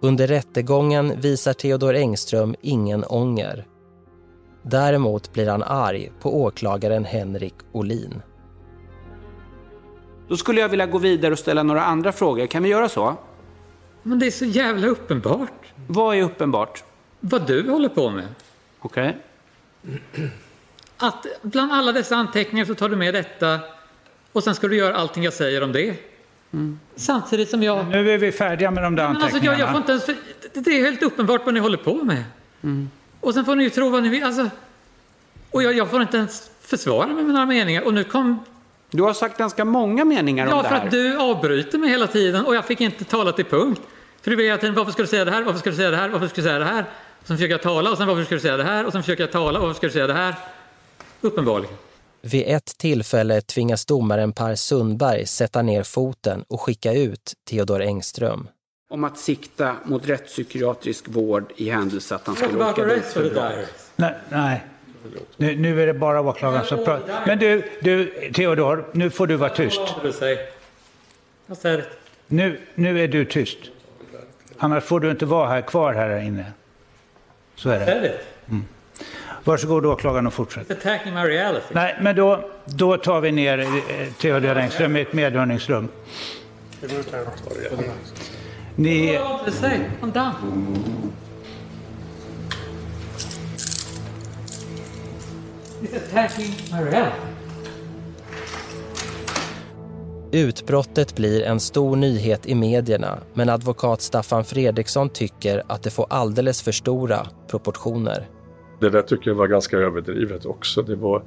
Under 0.00 0.26
rättegången 0.26 1.20
visar 1.20 1.52
Theodor 1.52 1.94
Engström 1.94 2.54
ingen 2.60 3.04
ånger. 3.04 3.66
Däremot 4.62 5.32
blir 5.32 5.48
han 5.48 5.62
arg 5.62 6.12
på 6.20 6.42
åklagaren 6.42 7.04
Henrik 7.04 7.54
Olin. 7.72 8.22
Då 10.28 10.36
skulle 10.36 10.60
jag 10.60 10.68
vilja 10.68 10.86
gå 10.86 10.98
vidare 10.98 11.32
och 11.32 11.38
ställa 11.38 11.62
några 11.62 11.84
andra 11.84 12.12
frågor. 12.12 12.46
Kan 12.46 12.62
vi 12.62 12.68
göra 12.68 12.88
så? 12.88 13.16
Men 14.02 14.18
det 14.18 14.26
är 14.26 14.30
så 14.30 14.44
jävla 14.44 14.86
uppenbart. 14.86 15.72
Vad 15.86 16.16
är 16.16 16.22
uppenbart? 16.22 16.84
Vad 17.20 17.46
du 17.46 17.70
håller 17.70 17.88
på 17.88 18.10
med. 18.10 18.28
Okej. 18.78 19.16
Att 20.96 21.26
bland 21.42 21.72
alla 21.72 21.92
dessa 21.92 22.16
anteckningar 22.16 22.64
så 22.64 22.74
tar 22.74 22.88
du 22.88 22.96
med 22.96 23.14
detta 23.14 23.60
och 24.32 24.44
sen 24.44 24.54
ska 24.54 24.68
du 24.68 24.76
göra 24.76 24.96
allting 24.96 25.24
jag 25.24 25.32
säger 25.32 25.62
om 25.62 25.72
det. 25.72 25.96
Samtidigt 26.96 27.50
som 27.50 27.62
jag... 27.62 27.88
Nu 27.88 28.10
är 28.10 28.18
vi 28.18 28.32
färdiga 28.32 28.70
med 28.70 28.82
de 28.82 28.94
där 28.94 29.08
Men 29.08 29.22
alltså, 29.22 29.38
jag, 29.38 29.58
jag 29.58 29.68
får 29.68 29.76
inte 29.76 29.92
ens... 29.92 30.06
Det 30.52 30.70
är 30.70 30.84
helt 30.84 31.02
uppenbart 31.02 31.40
vad 31.44 31.54
ni 31.54 31.60
håller 31.60 31.76
på 31.76 31.94
med. 31.94 32.24
Och 33.20 33.34
sen 33.34 33.44
får 33.44 33.56
ni 33.56 33.64
ju 33.64 33.70
tro 33.70 33.88
vad 33.90 34.02
ni 34.02 34.08
vill. 34.08 34.24
Alltså, 34.24 34.50
och 35.50 35.62
jag, 35.62 35.74
jag 35.74 35.90
får 35.90 36.02
inte 36.02 36.16
ens 36.16 36.50
försvara 36.60 37.06
mig 37.06 37.24
med 37.24 37.34
några 37.34 37.46
meningar. 37.46 37.82
Och 37.82 37.94
nu 37.94 38.04
kom... 38.04 38.44
Du 38.90 39.02
har 39.02 39.12
sagt 39.12 39.38
ganska 39.38 39.64
många 39.64 40.04
meningar 40.04 40.46
om 40.46 40.50
Ja, 40.50 40.62
det 40.62 40.68
för 40.68 40.74
här. 40.76 40.84
att 40.84 40.90
du 40.90 41.18
avbryter 41.18 41.78
mig 41.78 41.90
hela 41.90 42.06
tiden 42.06 42.46
och 42.46 42.54
jag 42.54 42.64
fick 42.64 42.80
inte 42.80 43.04
tala 43.04 43.32
till 43.32 43.44
punkt. 43.44 43.80
För 44.22 44.30
du 44.30 44.36
vill 44.36 44.46
hela 44.46 44.58
tiden, 44.58 44.74
varför 44.74 44.92
ska 44.92 45.02
du 45.02 45.08
säga 45.08 45.24
det 45.24 45.30
här? 45.30 45.42
Varför 45.42 45.58
ska 45.60 45.70
du 45.70 45.76
säga 45.76 45.90
det 45.90 45.96
här? 45.96 46.08
Varför 46.08 46.26
ska 46.28 46.36
du 46.36 46.42
säga 46.42 46.58
det 46.58 46.64
här? 46.64 46.84
Och 47.20 47.26
sen 47.26 47.36
försöker 47.36 47.54
jag 47.54 47.62
tala 47.62 47.90
och 47.90 47.96
sen 47.98 48.06
varför 48.08 48.24
ska 48.24 48.34
du 48.34 48.40
säga 48.40 48.56
det 48.56 48.64
här? 48.64 48.86
Och 48.86 48.92
sen 48.92 49.02
försöker 49.02 49.22
jag 49.22 49.32
tala 49.32 49.58
och 49.58 49.66
varför 49.66 49.76
ska 49.78 49.86
du 49.86 49.92
säga 49.92 50.06
det 50.06 50.14
här? 50.14 50.34
Uppenbarligen. 51.20 51.74
Vid 52.22 52.44
ett 52.46 52.78
tillfälle 52.78 53.40
tvingas 53.40 53.86
domaren 53.86 54.32
Per 54.32 54.54
Sundberg 54.54 55.26
sätta 55.26 55.62
ner 55.62 55.82
foten 55.82 56.44
och 56.48 56.60
skicka 56.60 56.92
ut 56.92 57.32
Theodor 57.50 57.82
Engström. 57.82 58.48
Om 58.90 59.04
att 59.04 59.18
sikta 59.18 59.76
mot 59.84 60.06
rättspsykiatrisk 60.08 61.08
vård 61.08 61.52
i 61.56 61.70
händelse 61.70 62.14
att 62.14 62.26
han 62.26 62.36
skulle 62.36 62.64
åka 62.70 62.84
dit 62.84 62.96
rest 62.98 63.12
för 63.12 63.30
brott. 63.30 63.68
Nej, 63.96 64.14
nej. 64.28 64.64
Nu, 65.36 65.56
nu 65.56 65.82
är 65.82 65.86
det 65.86 65.94
bara 65.94 66.20
åklagaren 66.20 66.64
som 66.64 66.84
pratar. 66.84 67.20
Men 67.26 67.38
du, 67.38 67.62
du, 67.80 68.30
Theodor, 68.32 68.84
nu 68.92 69.10
får 69.10 69.26
du 69.26 69.36
vara 69.36 69.50
tyst. 69.50 69.80
Nu, 72.26 72.60
nu 72.74 73.00
är 73.00 73.08
du 73.08 73.24
tyst. 73.24 73.58
Annars 74.58 74.84
får 74.84 75.00
du 75.00 75.10
inte 75.10 75.26
vara 75.26 75.48
här 75.48 75.60
kvar 75.60 75.94
här 75.94 76.20
inne. 76.20 76.44
Så 77.54 77.70
är 77.70 77.78
det. 77.78 77.84
it. 78.06 78.64
Varsågod 79.44 79.86
åklagaren 79.86 80.26
och 80.26 80.34
fortsätt. 80.34 80.68
Nej, 81.74 81.96
men 82.00 82.16
då, 82.16 82.50
då 82.64 82.96
tar 82.96 83.20
vi 83.20 83.32
ner 83.32 83.58
eh, 83.58 83.66
Theodor 84.20 84.56
Engström 84.56 84.96
i 84.96 85.00
ett 85.00 85.12
medhörningsrum. 85.12 85.88
Ni, 88.74 89.18
attacking 95.96 96.52
Marielle. 96.70 97.12
Utbrottet 100.32 101.16
blir 101.16 101.42
en 101.42 101.60
stor 101.60 101.96
nyhet 101.96 102.46
i 102.46 102.54
medierna 102.54 103.18
men 103.34 103.48
advokat 103.48 104.00
Staffan 104.00 104.44
Fredriksson 104.44 105.10
tycker 105.10 105.62
att 105.66 105.82
det 105.82 105.90
får 105.90 106.06
alldeles 106.10 106.62
för 106.62 106.72
stora 106.72 107.26
proportioner. 107.50 108.28
Det 108.80 108.90
där 108.90 109.02
tycker 109.02 109.30
jag 109.30 109.34
var 109.34 109.46
ganska 109.46 109.76
överdrivet 109.76 110.46
också. 110.46 110.82
Det 110.82 110.94
var, 110.96 111.22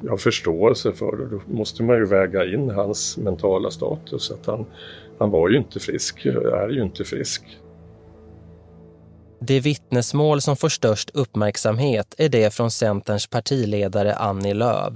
jag 0.00 0.10
har 0.10 0.16
förståelse 0.16 0.92
för 0.92 1.16
det. 1.16 1.26
Då 1.26 1.40
måste 1.46 1.82
man 1.82 1.96
ju 1.96 2.06
väga 2.06 2.44
in 2.44 2.70
hans 2.70 3.18
mentala 3.18 3.70
status. 3.70 4.30
Att 4.30 4.46
han, 4.46 4.66
han 5.18 5.30
var 5.30 5.48
ju 5.48 5.56
inte 5.56 5.80
frisk, 5.80 6.26
är 6.26 6.68
ju 6.68 6.82
inte 6.82 7.04
frisk. 7.04 7.42
Det 9.42 9.60
vittnesmål 9.60 10.40
som 10.40 10.56
får 10.56 10.68
störst 10.68 11.10
uppmärksamhet 11.10 12.14
är 12.18 12.28
det 12.28 12.54
från 12.54 12.70
Centerns 12.70 13.26
partiledare 13.26 14.14
Annie 14.14 14.54
Lööf. 14.54 14.92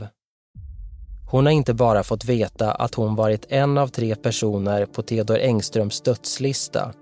Hon 1.31 1.47
har 1.47 1.53
inte 1.53 1.75
bara 1.75 2.03
fått 2.03 2.25
veta 2.25 2.73
att 2.73 2.95
hon 2.95 3.17
varit 3.17 3.47
en 3.49 3.79
av 3.79 3.89
tre 3.89 4.15
personer 4.15 4.87
på 4.87 5.03
Theodor 5.03 5.39
Engströms 5.39 6.01
dödslista 6.01 6.93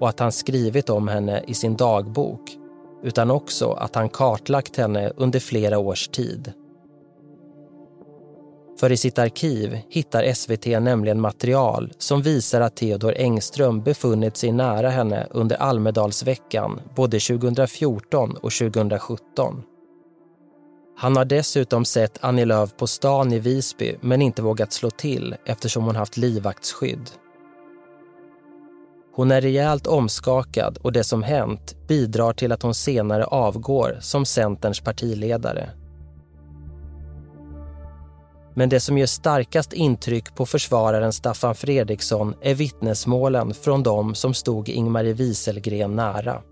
och 0.00 0.08
att 0.08 0.20
han 0.20 0.32
skrivit 0.32 0.90
om 0.90 1.08
henne 1.08 1.44
i 1.46 1.54
sin 1.54 1.76
dagbok, 1.76 2.50
utan 3.02 3.30
också 3.30 3.72
att 3.72 3.94
han 3.94 4.08
kartlagt 4.08 4.76
henne 4.76 5.12
under 5.16 5.40
flera 5.40 5.78
års 5.78 6.08
tid. 6.08 6.52
För 8.80 8.92
i 8.92 8.96
sitt 8.96 9.18
arkiv 9.18 9.78
hittar 9.88 10.32
SVT 10.32 10.66
nämligen 10.66 11.20
material 11.20 11.92
som 11.98 12.22
visar 12.22 12.60
att 12.60 12.76
Theodor 12.76 13.14
Engström 13.16 13.82
befunnit 13.82 14.36
sig 14.36 14.52
nära 14.52 14.90
henne 14.90 15.26
under 15.30 15.56
Almedalsveckan 15.56 16.80
både 16.96 17.20
2014 17.20 18.30
och 18.30 18.52
2017. 18.52 19.62
Han 20.96 21.16
har 21.16 21.24
dessutom 21.24 21.84
sett 21.84 22.18
Annie 22.20 22.44
Lööf 22.44 22.76
på 22.76 22.86
stan 22.86 23.32
i 23.32 23.38
Visby 23.38 23.96
men 24.00 24.22
inte 24.22 24.42
vågat 24.42 24.72
slå 24.72 24.90
till 24.90 25.36
eftersom 25.46 25.84
hon 25.84 25.96
haft 25.96 26.16
livvaktsskydd. 26.16 27.10
Hon 29.14 29.30
är 29.30 29.40
rejält 29.40 29.86
omskakad 29.86 30.78
och 30.82 30.92
det 30.92 31.04
som 31.04 31.22
hänt 31.22 31.76
bidrar 31.88 32.32
till 32.32 32.52
att 32.52 32.62
hon 32.62 32.74
senare 32.74 33.24
avgår 33.24 33.98
som 34.00 34.26
Centerns 34.26 34.80
partiledare. 34.80 35.70
Men 38.54 38.68
det 38.68 38.80
som 38.80 38.98
gör 38.98 39.06
starkast 39.06 39.72
intryck 39.72 40.34
på 40.34 40.46
försvararen 40.46 41.12
Staffan 41.12 41.54
Fredriksson 41.54 42.34
är 42.40 42.54
vittnesmålen 42.54 43.54
från 43.54 43.82
de 43.82 44.14
som 44.14 44.34
stod 44.34 44.68
Ingmarie 44.68 45.12
Wieselgren 45.12 45.96
nära. 45.96 46.42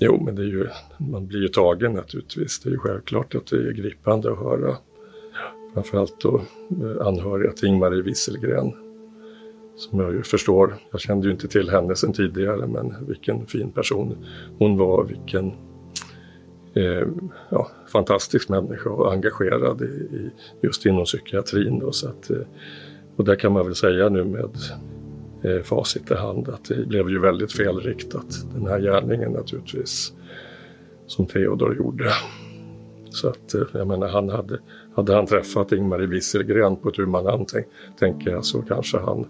Jo, 0.00 0.22
men 0.24 0.34
det 0.34 0.42
är 0.42 0.46
ju, 0.46 0.68
man 0.98 1.26
blir 1.26 1.42
ju 1.42 1.48
tagen 1.48 1.92
naturligtvis. 1.92 2.60
Det 2.60 2.68
är 2.68 2.72
ju 2.72 2.78
självklart 2.78 3.34
att 3.34 3.46
det 3.46 3.56
är 3.56 3.72
gripande 3.72 4.32
att 4.32 4.38
höra. 4.38 4.76
Framförallt 5.74 6.20
då 6.20 6.40
eh, 6.70 7.06
anhöriga 7.06 7.52
till 7.52 7.68
Ingmarie 7.68 8.02
Wieselgren. 8.02 8.72
Som 9.76 10.00
jag 10.00 10.12
ju 10.12 10.22
förstår, 10.22 10.76
jag 10.90 11.00
kände 11.00 11.26
ju 11.26 11.32
inte 11.32 11.48
till 11.48 11.70
henne 11.70 11.96
sedan 11.96 12.12
tidigare, 12.12 12.66
men 12.66 13.06
vilken 13.06 13.46
fin 13.46 13.72
person 13.72 14.16
hon 14.58 14.76
var. 14.76 15.04
Vilken 15.04 15.52
eh, 16.74 17.08
ja, 17.50 17.70
fantastisk 17.92 18.48
människa 18.48 18.90
och 18.90 19.12
engagerad 19.12 19.82
i, 19.82 19.84
i, 19.84 20.30
just 20.62 20.86
inom 20.86 21.04
psykiatrin. 21.04 21.78
Då, 21.78 21.92
så 21.92 22.08
att, 22.08 22.30
eh, 22.30 22.36
och 23.16 23.24
där 23.24 23.34
kan 23.34 23.52
man 23.52 23.64
väl 23.64 23.74
säga 23.74 24.08
nu 24.08 24.24
med 24.24 24.56
eh, 25.42 25.62
facit 25.62 26.10
i 26.10 26.14
hand 26.14 26.48
att 26.48 26.64
det 26.64 26.88
blev 26.88 27.10
ju 27.10 27.18
väldigt 27.18 27.52
felriktat. 27.52 28.26
Den 28.54 28.66
här 28.66 28.80
gärningen 28.80 29.32
naturligtvis 29.32 30.12
som 31.06 31.26
Theodor 31.26 31.76
gjorde. 31.76 32.04
Så 33.10 33.28
att 33.28 33.54
eh, 33.54 33.62
jag 33.72 33.86
menar, 33.86 34.08
han 34.08 34.28
hade, 34.28 34.58
hade 34.96 35.14
han 35.14 35.26
träffat 35.26 35.72
Ingmarie 35.72 36.06
Wieselgren 36.06 36.76
på 36.76 36.90
tu 36.90 37.06
man 37.06 37.26
hand, 37.26 37.48
tänk, 37.52 37.66
tänker 37.98 38.30
jag, 38.30 38.44
så 38.44 38.62
kanske 38.62 38.98
han 38.98 39.26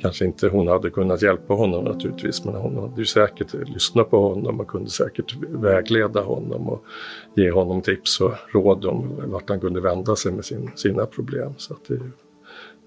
Kanske 0.00 0.24
inte 0.24 0.48
hon 0.48 0.68
hade 0.68 0.90
kunnat 0.90 1.22
hjälpa 1.22 1.54
honom 1.54 1.84
naturligtvis 1.84 2.44
men 2.44 2.54
hon 2.54 2.76
hade 2.76 3.00
ju 3.00 3.06
säkert 3.06 3.54
lyssnat 3.68 4.10
på 4.10 4.28
honom 4.28 4.60
och 4.60 4.68
kunde 4.68 4.90
säkert 4.90 5.36
vägleda 5.48 6.20
honom 6.20 6.68
och 6.68 6.84
ge 7.34 7.50
honom 7.50 7.82
tips 7.82 8.20
och 8.20 8.32
råd 8.52 8.84
om 8.84 9.30
vart 9.30 9.48
han 9.48 9.60
kunde 9.60 9.80
vända 9.80 10.16
sig 10.16 10.32
med 10.32 10.44
sin, 10.44 10.70
sina 10.74 11.06
problem. 11.06 11.54
Så 11.56 11.74
att 11.74 11.84
det 11.88 11.94
är 11.94 12.10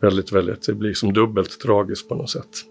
väldigt, 0.01 0.31
väldigt, 0.31 0.65
det 0.65 0.73
blir 0.73 0.93
som 0.93 1.13
dubbelt 1.13 1.59
tragiskt 1.59 2.09
på 2.09 2.15
något 2.15 2.29
sätt. 2.29 2.70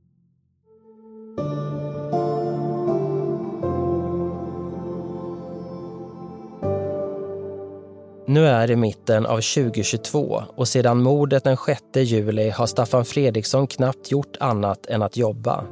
Nu 8.31 8.47
är 8.47 8.67
det 8.67 8.75
mitten 8.75 9.25
av 9.25 9.35
2022 9.35 10.43
och 10.55 10.67
sedan 10.67 11.03
mordet 11.03 11.43
den 11.43 11.57
6 11.57 11.81
juli 11.95 12.49
har 12.49 12.65
Staffan 12.65 13.05
Fredriksson 13.05 13.67
knappt 13.67 14.11
gjort 14.11 14.37
annat 14.39 14.85
än 14.85 15.01
att 15.01 15.17
jobba. 15.17 15.65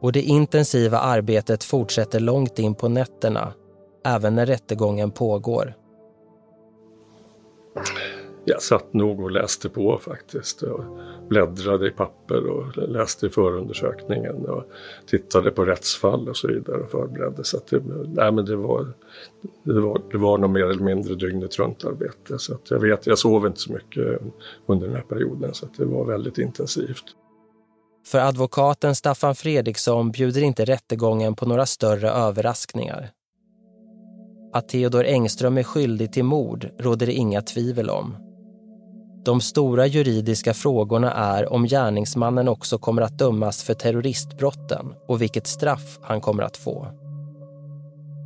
Och 0.00 0.12
det 0.12 0.22
intensiva 0.22 0.98
arbetet 0.98 1.64
fortsätter 1.64 2.20
långt 2.20 2.58
in 2.58 2.74
på 2.74 2.88
nätterna, 2.88 3.52
även 4.04 4.34
när 4.34 4.46
rättegången 4.46 5.10
pågår. 5.10 5.74
Jag 8.44 8.62
satt 8.62 8.94
nog 8.94 9.20
och 9.20 9.30
läste 9.30 9.68
på 9.68 9.98
faktiskt. 9.98 10.62
Och 10.62 10.84
bläddrade 11.28 11.88
i 11.88 11.90
papper 11.90 12.46
och 12.46 12.76
läste 12.76 13.30
förundersökningen 13.30 14.46
och 14.46 14.64
tittade 15.06 15.50
på 15.50 15.64
rättsfall 15.64 16.28
och 16.28 16.36
så 16.36 16.48
vidare 16.48 16.76
och 16.76 16.90
förberedde. 16.90 17.44
Så 17.44 17.56
att 17.56 17.66
det, 17.66 17.82
nej 18.06 18.32
men 18.32 18.44
det, 18.44 18.56
var, 18.56 18.92
det, 19.64 19.80
var, 19.80 20.02
det 20.10 20.18
var 20.18 20.38
nog 20.38 20.50
mer 20.50 20.64
eller 20.64 20.84
mindre 20.84 21.14
dygnet 21.14 21.58
runt 21.58 21.84
arbete. 21.84 22.38
Så 22.38 22.54
att 22.54 22.70
jag 22.70 22.80
vet, 22.80 23.06
jag 23.06 23.18
sov 23.18 23.46
inte 23.46 23.60
så 23.60 23.72
mycket 23.72 24.20
under 24.66 24.86
den 24.86 24.96
här 24.96 25.02
perioden 25.02 25.54
så 25.54 25.66
att 25.66 25.74
det 25.74 25.84
var 25.84 26.04
väldigt 26.04 26.38
intensivt. 26.38 27.04
För 28.06 28.18
advokaten 28.18 28.94
Staffan 28.94 29.34
Fredriksson 29.34 30.10
bjuder 30.10 30.42
inte 30.42 30.64
rättegången 30.64 31.34
på 31.34 31.46
några 31.46 31.66
större 31.66 32.10
överraskningar. 32.10 33.10
Att 34.52 34.68
Theodor 34.68 35.04
Engström 35.04 35.58
är 35.58 35.62
skyldig 35.62 36.12
till 36.12 36.24
mord 36.24 36.68
råder 36.78 37.06
det 37.06 37.12
inga 37.12 37.42
tvivel 37.42 37.90
om. 37.90 38.16
De 39.24 39.40
stora 39.40 39.86
juridiska 39.86 40.54
frågorna 40.54 41.12
är 41.12 41.52
om 41.52 41.64
gärningsmannen 41.64 42.48
också 42.48 42.78
kommer 42.78 43.02
att 43.02 43.18
dömas 43.18 43.64
för 43.64 43.74
terroristbrotten 43.74 44.94
och 45.08 45.22
vilket 45.22 45.46
straff 45.46 45.98
han 46.02 46.20
kommer 46.20 46.42
att 46.42 46.56
få. 46.56 46.86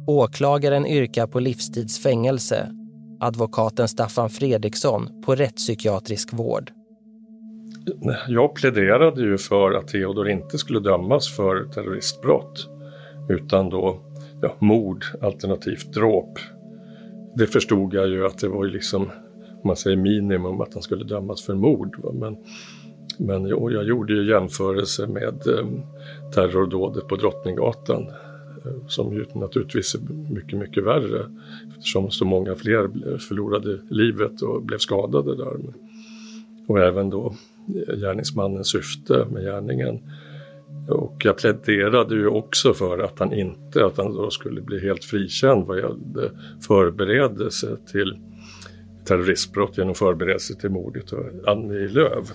Åklagaren 0.06 0.86
yrkar 0.86 1.26
på 1.26 1.40
livstidsfängelse, 1.40 2.70
advokaten 3.20 3.88
Staffan 3.88 4.30
Fredriksson 4.30 5.22
på 5.22 5.34
rättspsykiatrisk 5.34 6.32
vård. 6.32 6.70
Jag 8.28 8.54
pläderade 8.54 9.22
ju 9.22 9.38
för 9.38 9.72
att 9.72 9.88
Theodor 9.88 10.28
inte 10.28 10.58
skulle 10.58 10.80
dömas 10.80 11.36
för 11.36 11.64
terroristbrott 11.64 12.68
utan 13.28 13.70
då 13.70 14.00
ja, 14.42 14.56
mord 14.58 15.04
alternativt 15.22 15.92
dråp. 15.92 16.38
Det 17.36 17.46
förstod 17.46 17.94
jag 17.94 18.08
ju 18.08 18.26
att 18.26 18.38
det 18.38 18.48
var 18.48 18.64
ju 18.64 18.70
liksom, 18.70 19.10
man 19.64 19.76
säger 19.76 19.96
minimum, 19.96 20.60
att 20.60 20.74
han 20.74 20.82
skulle 20.82 21.04
dömas 21.04 21.42
för 21.42 21.54
mord. 21.54 21.96
Men, 22.14 22.36
men 23.18 23.46
jag, 23.46 23.72
jag 23.72 23.84
gjorde 23.84 24.12
ju 24.12 24.30
jämförelse 24.30 25.06
med 25.06 25.46
eh, 25.46 25.66
terrordådet 26.34 27.08
på 27.08 27.16
Drottninggatan 27.16 28.02
eh, 28.64 28.86
som 28.86 29.12
ju 29.12 29.24
naturligtvis 29.34 29.94
är 29.94 30.00
mycket, 30.32 30.58
mycket 30.58 30.84
värre 30.84 31.26
eftersom 31.68 32.10
så 32.10 32.24
många 32.24 32.54
fler 32.54 33.18
förlorade 33.18 33.78
livet 33.90 34.42
och 34.42 34.62
blev 34.62 34.78
skadade 34.78 35.36
där. 35.36 35.56
Och 36.66 36.78
även 36.78 37.10
då 37.10 37.34
eh, 37.68 37.96
gärningsmannens 37.96 38.68
syfte 38.68 39.26
med 39.30 39.42
gärningen. 39.42 40.00
Och 40.88 41.22
jag 41.24 41.38
pläderade 41.38 42.14
ju 42.14 42.26
också 42.26 42.74
för 42.74 42.98
att 42.98 43.18
han 43.18 43.32
inte, 43.32 43.86
att 43.86 43.96
han 43.96 44.14
då 44.14 44.30
skulle 44.30 44.60
bli 44.60 44.80
helt 44.80 45.04
frikänd 45.04 45.66
vad 45.66 45.78
gällde 45.78 46.30
förberedelse 46.60 47.76
till 47.92 48.16
terroristbrott 49.08 49.78
genom 49.78 49.94
förberedelse 49.94 50.54
till 50.54 50.70
mordet 50.70 51.12
av 51.12 51.44
Annie 51.46 51.88
Lööf. 51.88 52.32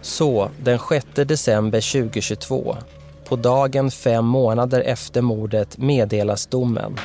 Så, 0.00 0.50
den 0.62 0.78
6 0.88 1.06
december 1.14 1.92
2022, 2.02 2.76
på 3.28 3.36
dagen 3.36 3.90
fem 3.90 4.24
månader 4.24 4.80
efter 4.80 5.20
mordet 5.20 5.78
meddelas 5.78 6.46
domen. 6.46 6.96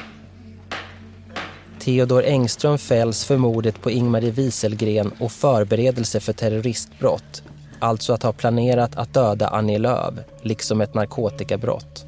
Theodor 1.79 2.23
Engström 2.23 2.77
fälls 2.77 3.25
för 3.25 3.37
mordet 3.37 3.81
på 3.81 3.91
Ingmarie 3.91 4.31
Wieselgren 4.31 5.11
och 5.19 5.31
förberedelse 5.31 6.19
för 6.19 6.33
terroristbrott. 6.33 7.43
Alltså 7.79 8.13
att 8.13 8.23
ha 8.23 8.33
planerat 8.33 8.95
att 8.95 9.13
döda 9.13 9.47
Annie 9.47 9.77
Lööf, 9.77 10.13
liksom 10.41 10.81
ett 10.81 10.93
narkotikabrott. 10.93 12.05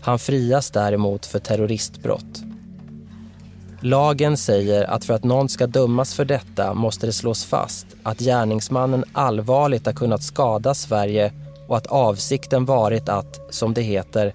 Han 0.00 0.18
frias 0.18 0.70
däremot 0.70 1.26
för 1.26 1.38
terroristbrott. 1.38 2.53
Lagen 3.84 4.36
säger 4.36 4.84
att 4.84 5.04
för 5.04 5.14
att 5.14 5.24
någon 5.24 5.48
ska 5.48 5.66
dömas 5.66 6.14
för 6.14 6.24
detta 6.24 6.74
måste 6.74 7.06
det 7.06 7.12
slås 7.12 7.44
fast 7.44 7.86
att 8.02 8.18
gärningsmannen 8.18 9.04
allvarligt 9.12 9.86
har 9.86 9.92
kunnat 9.92 10.22
skada 10.22 10.74
Sverige 10.74 11.32
och 11.68 11.76
att 11.76 11.86
avsikten 11.86 12.64
varit 12.64 13.08
att, 13.08 13.40
som 13.50 13.74
det 13.74 13.82
heter, 13.82 14.32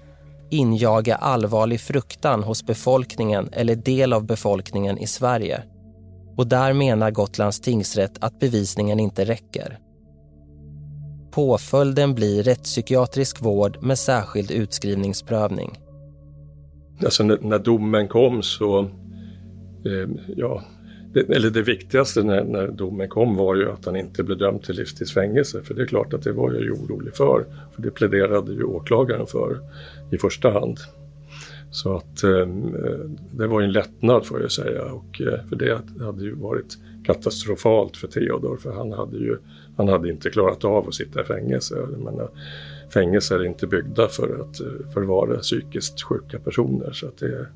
injaga 0.50 1.16
allvarlig 1.16 1.80
fruktan 1.80 2.42
hos 2.42 2.66
befolkningen 2.66 3.48
eller 3.52 3.74
del 3.74 4.12
av 4.12 4.24
befolkningen 4.24 4.98
i 4.98 5.06
Sverige. 5.06 5.62
Och 6.36 6.46
där 6.46 6.72
menar 6.72 7.10
Gotlands 7.10 7.60
tingsrätt 7.60 8.12
att 8.20 8.38
bevisningen 8.38 9.00
inte 9.00 9.24
räcker. 9.24 9.78
Påföljden 11.30 12.14
blir 12.14 12.42
rättspsykiatrisk 12.42 13.42
vård 13.42 13.82
med 13.82 13.98
särskild 13.98 14.50
utskrivningsprövning. 14.50 15.78
Alltså 17.04 17.22
när, 17.22 17.38
när 17.40 17.58
domen 17.58 18.08
kom 18.08 18.42
så, 18.42 18.90
Eh, 19.84 20.08
ja, 20.36 20.64
det, 21.12 21.20
eller 21.20 21.50
det 21.50 21.62
viktigaste 21.62 22.22
när, 22.22 22.44
när, 22.44 22.68
domen 22.68 23.08
kom 23.08 23.36
var 23.36 23.54
ju 23.54 23.70
att 23.70 23.84
han 23.84 23.96
inte 23.96 24.22
blev 24.22 24.38
dömd 24.38 24.62
till 24.62 24.76
livstids 24.76 25.14
fängelse. 25.14 25.62
För 25.62 25.74
det 25.74 25.82
är 25.82 25.86
klart 25.86 26.14
att 26.14 26.22
det 26.22 26.32
var 26.32 26.52
jag 26.52 26.62
ju 26.62 26.70
orolig 26.70 27.14
för. 27.14 27.44
För 27.74 27.82
det 27.82 27.90
pläderade 27.90 28.52
ju 28.52 28.64
åklagaren 28.64 29.26
för 29.26 29.58
i 30.10 30.18
första 30.18 30.50
hand. 30.50 30.78
Så 31.70 31.96
att 31.96 32.22
ehm, 32.22 32.74
eh, 32.74 33.10
det 33.32 33.46
var 33.46 33.62
en 33.62 33.72
lättnad 33.72 34.26
får 34.26 34.40
jag 34.40 34.52
säga. 34.52 34.84
Och, 34.84 35.20
eh, 35.20 35.48
för 35.48 35.56
det 35.56 35.80
hade 36.04 36.24
ju 36.24 36.34
varit 36.34 36.78
katastrofalt 37.04 37.96
för 37.96 38.08
Theodor. 38.08 38.56
För 38.56 38.72
han 38.72 38.92
hade 38.92 39.16
ju 39.16 39.36
han 39.76 39.88
hade 39.88 40.08
inte 40.10 40.30
klarat 40.30 40.64
av 40.64 40.88
att 40.88 40.94
sitta 40.94 41.20
i 41.20 41.24
fängelse. 41.24 41.76
Jag 41.76 41.98
menar, 41.98 42.28
fängelser 42.92 43.38
är 43.38 43.44
inte 43.44 43.66
byggda 43.66 44.08
för 44.08 44.40
att 44.40 44.60
eh, 44.60 44.92
förvara 44.94 45.38
psykiskt 45.38 46.02
sjuka 46.02 46.38
personer. 46.38 46.92
Så 46.92 47.06
att 47.06 47.18
det, 47.18 47.46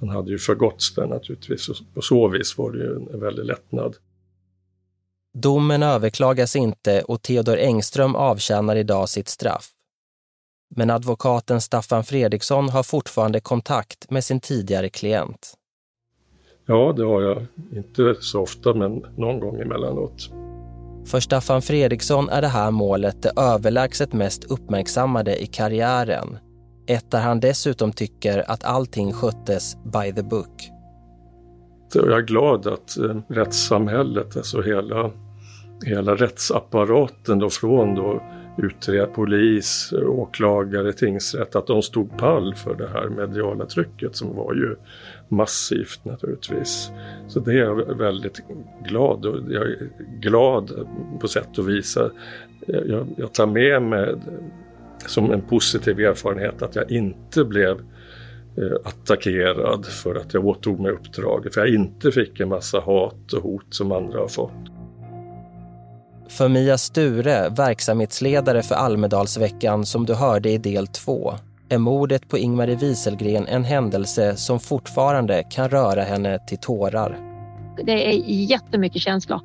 han 0.00 0.08
hade 0.08 0.30
ju 0.30 0.38
förgåtts 0.38 0.94
där 0.94 1.06
naturligtvis 1.06 1.68
och 1.68 1.76
på 1.94 2.02
så 2.02 2.28
vis 2.28 2.58
var 2.58 2.72
det 2.72 2.78
ju 2.78 2.94
en 3.12 3.20
väldig 3.20 3.44
lättnad. 3.44 3.96
Domen 5.34 5.82
överklagas 5.82 6.56
inte 6.56 7.02
och 7.02 7.22
Theodor 7.22 7.56
Engström 7.56 8.14
avtjänar 8.14 8.76
idag 8.76 9.08
sitt 9.08 9.28
straff. 9.28 9.70
Men 10.76 10.90
advokaten 10.90 11.60
Staffan 11.60 12.04
Fredriksson 12.04 12.68
har 12.68 12.82
fortfarande 12.82 13.40
kontakt 13.40 14.10
med 14.10 14.24
sin 14.24 14.40
tidigare 14.40 14.88
klient. 14.88 15.54
Ja, 16.66 16.94
det 16.96 17.04
har 17.04 17.22
jag. 17.22 17.46
Inte 17.72 18.14
så 18.20 18.40
ofta, 18.40 18.74
men 18.74 19.06
någon 19.16 19.40
gång 19.40 19.60
emellanåt. 19.60 20.30
För 21.06 21.20
Staffan 21.20 21.62
Fredriksson 21.62 22.28
är 22.28 22.40
det 22.40 22.48
här 22.48 22.70
målet 22.70 23.22
det 23.22 23.32
överlägset 23.36 24.12
mest 24.12 24.44
uppmärksammade 24.44 25.42
i 25.42 25.46
karriären 25.46 26.38
ett 26.88 27.10
där 27.10 27.20
han 27.20 27.40
dessutom 27.40 27.92
tycker 27.92 28.50
att 28.50 28.64
allting 28.64 29.12
sköttes 29.12 29.76
by 29.84 30.12
the 30.12 30.22
book. 30.22 30.70
Jag 31.94 32.12
är 32.12 32.22
glad 32.22 32.66
att 32.66 32.98
eh, 32.98 33.20
rättssamhället, 33.28 34.36
alltså 34.36 34.62
hela, 34.62 35.10
hela 35.86 36.14
rättsapparaten 36.14 37.38
då 37.38 37.50
från 37.50 37.94
då 37.94 38.22
utredare, 38.58 39.06
polis, 39.06 39.92
åklagare, 40.06 40.92
tingsrätt, 40.92 41.56
att 41.56 41.66
de 41.66 41.82
stod 41.82 42.18
pall 42.18 42.54
för 42.54 42.74
det 42.74 42.88
här 42.88 43.08
mediala 43.08 43.66
trycket 43.66 44.16
som 44.16 44.36
var 44.36 44.54
ju 44.54 44.76
massivt 45.28 46.04
naturligtvis. 46.04 46.90
Så 47.28 47.40
det 47.40 47.52
är 47.52 47.58
jag 47.64 47.98
väldigt 47.98 48.40
glad 48.84 49.26
och 49.26 49.52
jag 49.52 49.62
är 49.62 49.88
glad 50.20 50.86
på 51.20 51.28
sätt 51.28 51.58
och 51.58 51.68
vis. 51.68 51.98
Jag, 52.66 53.06
jag 53.16 53.32
tar 53.32 53.46
med 53.46 53.82
mig 53.82 54.14
som 55.06 55.32
en 55.32 55.40
positiv 55.40 56.00
erfarenhet 56.00 56.62
att 56.62 56.76
jag 56.76 56.90
inte 56.90 57.44
blev 57.44 57.70
eh, 58.56 58.76
attackerad 58.84 59.86
för 59.86 60.14
att 60.14 60.34
jag 60.34 60.46
åtog 60.46 60.80
mig 60.80 60.92
uppdraget. 60.92 61.54
För 61.54 61.60
jag 61.60 61.74
inte 61.74 62.12
fick 62.12 62.40
en 62.40 62.48
massa 62.48 62.80
hat 62.80 63.32
och 63.32 63.42
hot 63.42 63.66
som 63.70 63.92
andra 63.92 64.18
har 64.18 64.28
fått. 64.28 64.52
För 66.28 66.48
Mia 66.48 66.78
Sture, 66.78 67.48
verksamhetsledare 67.48 68.62
för 68.62 68.74
Almedalsveckan 68.74 69.86
som 69.86 70.06
du 70.06 70.14
hörde 70.14 70.50
i 70.50 70.58
del 70.58 70.86
2, 70.86 71.34
är 71.68 71.78
mordet 71.78 72.28
på 72.28 72.38
Ingmarie 72.38 72.76
Wieselgren 72.76 73.46
en 73.46 73.64
händelse 73.64 74.36
som 74.36 74.60
fortfarande 74.60 75.42
kan 75.50 75.68
röra 75.68 76.02
henne 76.02 76.38
till 76.38 76.58
tårar. 76.58 77.18
Det 77.84 78.08
är 78.08 78.12
jättemycket 78.26 79.02
känslor. 79.02 79.40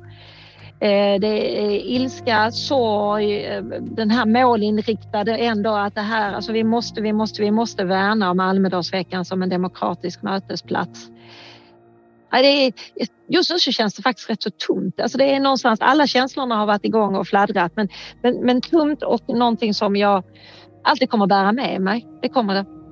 Eh, 0.84 1.20
det 1.20 1.60
är 1.60 1.70
ilska, 1.70 2.50
sorg, 2.50 3.44
eh, 3.44 3.62
den 3.80 4.10
här 4.10 4.26
målinriktade 4.26 5.36
ändå 5.36 5.70
att 5.70 5.94
det 5.94 6.00
här, 6.00 6.32
alltså 6.32 6.52
vi 6.52 6.64
måste, 6.64 7.00
vi 7.00 7.12
måste, 7.12 7.42
vi 7.42 7.50
måste 7.50 7.84
värna 7.84 8.30
om 8.30 8.40
Almedalsveckan 8.40 9.24
som 9.24 9.42
en 9.42 9.48
demokratisk 9.48 10.22
mötesplats. 10.22 11.08
just 13.28 13.50
nu 13.50 13.58
så 13.58 13.70
känns 13.72 13.94
det 13.94 14.02
faktiskt 14.02 14.30
rätt 14.30 14.42
så 14.42 14.50
tomt. 14.50 15.00
Alltså 15.00 15.18
det 15.18 15.34
är 15.34 15.40
någonstans, 15.40 15.80
alla 15.80 16.06
känslorna 16.06 16.56
har 16.56 16.66
varit 16.66 16.84
igång 16.84 17.14
och 17.14 17.26
fladdrat 17.26 17.72
men, 17.76 17.88
men, 18.22 18.40
men 18.40 18.60
tomt 18.60 19.02
och 19.02 19.28
någonting 19.28 19.74
som 19.74 19.96
jag 19.96 20.24
alltid 20.82 21.10
kommer 21.10 21.26
bära 21.26 21.52
med 21.52 21.80
mig. 21.80 22.06
Det 22.22 22.28
kommer 22.28 22.54
det. 22.54 22.83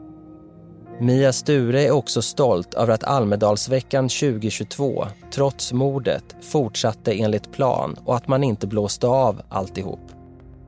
Mia 1.03 1.33
Sture 1.33 1.83
är 1.83 1.91
också 1.91 2.23
stolt 2.23 2.75
över 2.75 2.95
att 2.95 3.05
Almedalsveckan 3.05 4.09
2022, 4.09 5.07
trots 5.33 5.73
mordet, 5.73 6.37
fortsatte 6.41 7.13
enligt 7.13 7.53
plan 7.53 7.97
och 8.05 8.17
att 8.17 8.29
man 8.29 8.45
inte 8.45 8.67
blåste 8.67 9.07
av 9.07 9.43
alltihop. 9.49 10.01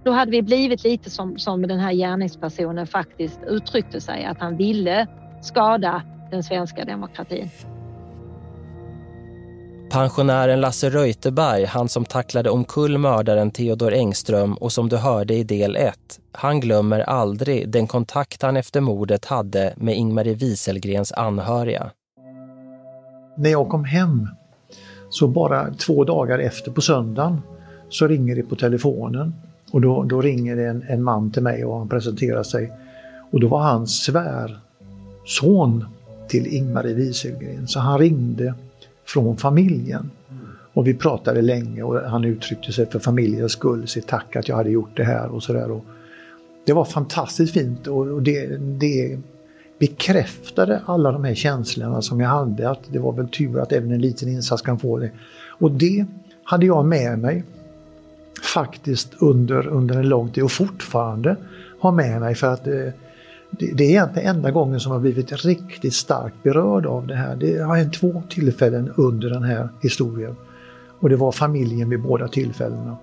Då 0.05 0.11
hade 0.11 0.31
vi 0.31 0.43
blivit 0.43 0.85
lite 0.85 1.11
som, 1.11 1.39
som 1.39 1.63
den 1.63 1.79
här 1.79 1.93
gärningspersonen 1.93 2.87
faktiskt 2.87 3.41
uttryckte 3.47 4.01
sig, 4.01 4.25
att 4.25 4.39
han 4.39 4.57
ville 4.57 5.07
skada 5.43 6.03
den 6.31 6.43
svenska 6.43 6.85
demokratin. 6.85 7.51
Pensionären 9.95 10.61
Lasse 10.61 10.91
Reuterberg, 10.91 11.65
han 11.65 11.89
som 11.89 12.05
tacklade 12.05 12.51
omkull 12.51 12.99
mördaren 12.99 13.51
Theodor 13.51 13.93
Engström 13.93 14.55
och 14.55 14.73
som 14.73 14.89
du 14.89 14.97
hörde 14.97 15.35
i 15.35 15.45
del 15.45 15.77
1, 15.77 15.95
han 16.33 16.61
glömmer 16.61 17.01
aldrig 17.01 17.69
den 17.69 17.87
kontakt 17.87 18.43
han 18.43 18.57
efter 18.57 18.81
mordet 18.81 19.25
hade 19.25 19.75
med 19.77 19.97
Ingmarie 19.97 20.35
Wieselgrens 20.35 21.13
anhöriga. 21.13 21.91
När 23.37 23.51
jag 23.51 23.69
kom 23.69 23.85
hem, 23.85 24.29
så 25.11 25.29
bara 25.29 25.75
två 25.75 26.05
dagar 26.05 26.39
efter 26.39 26.71
på 26.71 26.81
söndagen, 26.81 27.43
så 27.89 28.07
ringer 28.07 28.37
det 28.37 28.43
på 28.43 28.57
telefonen. 28.57 29.35
Och 29.73 29.81
då, 29.81 30.03
då 30.03 30.21
ringer 30.21 30.57
det 30.57 30.67
en, 30.67 30.85
en 30.89 31.03
man 31.03 31.33
till 31.33 31.43
mig 31.43 31.65
och 31.65 31.79
han 31.79 31.89
presenterar 31.89 32.43
sig. 32.43 32.73
Och 33.31 33.41
då 33.41 33.49
var 33.49 33.61
han 33.61 33.87
svärson 33.87 35.85
till 36.29 36.47
Ingmarie 36.47 36.95
Wieselgren. 36.95 37.69
Så 37.69 37.81
han 37.81 37.99
ringde 37.99 38.55
från 39.05 39.37
familjen. 39.37 40.11
Och 40.73 40.87
vi 40.87 40.95
pratade 40.95 41.43
länge 41.43 41.83
och 41.83 42.01
han 42.01 42.25
uttryckte 42.25 42.73
sig 42.73 42.91
för 42.91 42.99
familjens 42.99 43.53
skull, 43.53 43.89
sitt 43.89 44.07
tack 44.07 44.37
att 44.37 44.49
jag 44.49 44.57
hade 44.57 44.71
gjort 44.71 44.97
det 44.97 45.05
här 45.05 45.29
och 45.29 45.43
sådär. 45.43 45.81
Det 46.67 46.73
var 46.73 46.85
fantastiskt 46.85 47.53
fint 47.53 47.87
och 47.87 48.23
det, 48.23 48.57
det 48.57 49.19
bekräftade 49.79 50.81
alla 50.87 51.13
de 51.13 51.25
här 51.25 51.35
känslorna 51.35 52.03
som 52.03 52.21
jag 52.21 52.29
hade, 52.29 52.71
att 52.71 52.81
det 52.89 52.99
var 52.99 53.13
väl 53.13 53.29
tur 53.29 53.61
att 53.61 53.73
även 53.73 53.91
en 53.91 54.01
liten 54.01 54.29
insats 54.29 54.63
kan 54.63 54.79
få 54.79 54.99
det. 54.99 55.11
Och 55.47 55.71
det 55.71 56.07
hade 56.45 56.67
jag 56.67 56.87
med 56.87 57.19
mig 57.19 57.45
faktiskt 58.55 59.15
under, 59.19 59.67
under 59.67 59.99
en 59.99 60.09
lång 60.09 60.31
tid 60.31 60.45
och 60.45 60.53
fortfarande 60.53 61.37
har 61.81 61.93
med 61.93 62.21
mig 62.21 62.35
för 62.35 62.47
att 62.47 62.67
eh, 62.67 62.89
det, 63.59 63.85
är 63.85 63.89
egentligen 63.89 64.37
enda 64.37 64.51
gången 64.51 64.81
som 64.81 64.93
jag 64.93 65.01
blivit 65.01 65.45
riktigt 65.45 65.95
starkt 65.95 66.43
berörd 66.43 66.87
av 66.87 67.07
det 67.07 67.15
här. 67.15 67.37
Det 67.37 67.59
har 67.59 67.77
hänt 67.77 67.95
två 67.95 68.23
tillfällen 68.29 68.93
under 68.97 69.31
den 69.31 69.43
här 69.43 69.69
historien. 69.83 70.37
Och 71.01 71.09
det 71.09 71.17
var 71.17 71.33
familjen 71.33 71.91
vid 71.91 72.03
båda 72.03 72.29
tillfällena. 72.29 72.97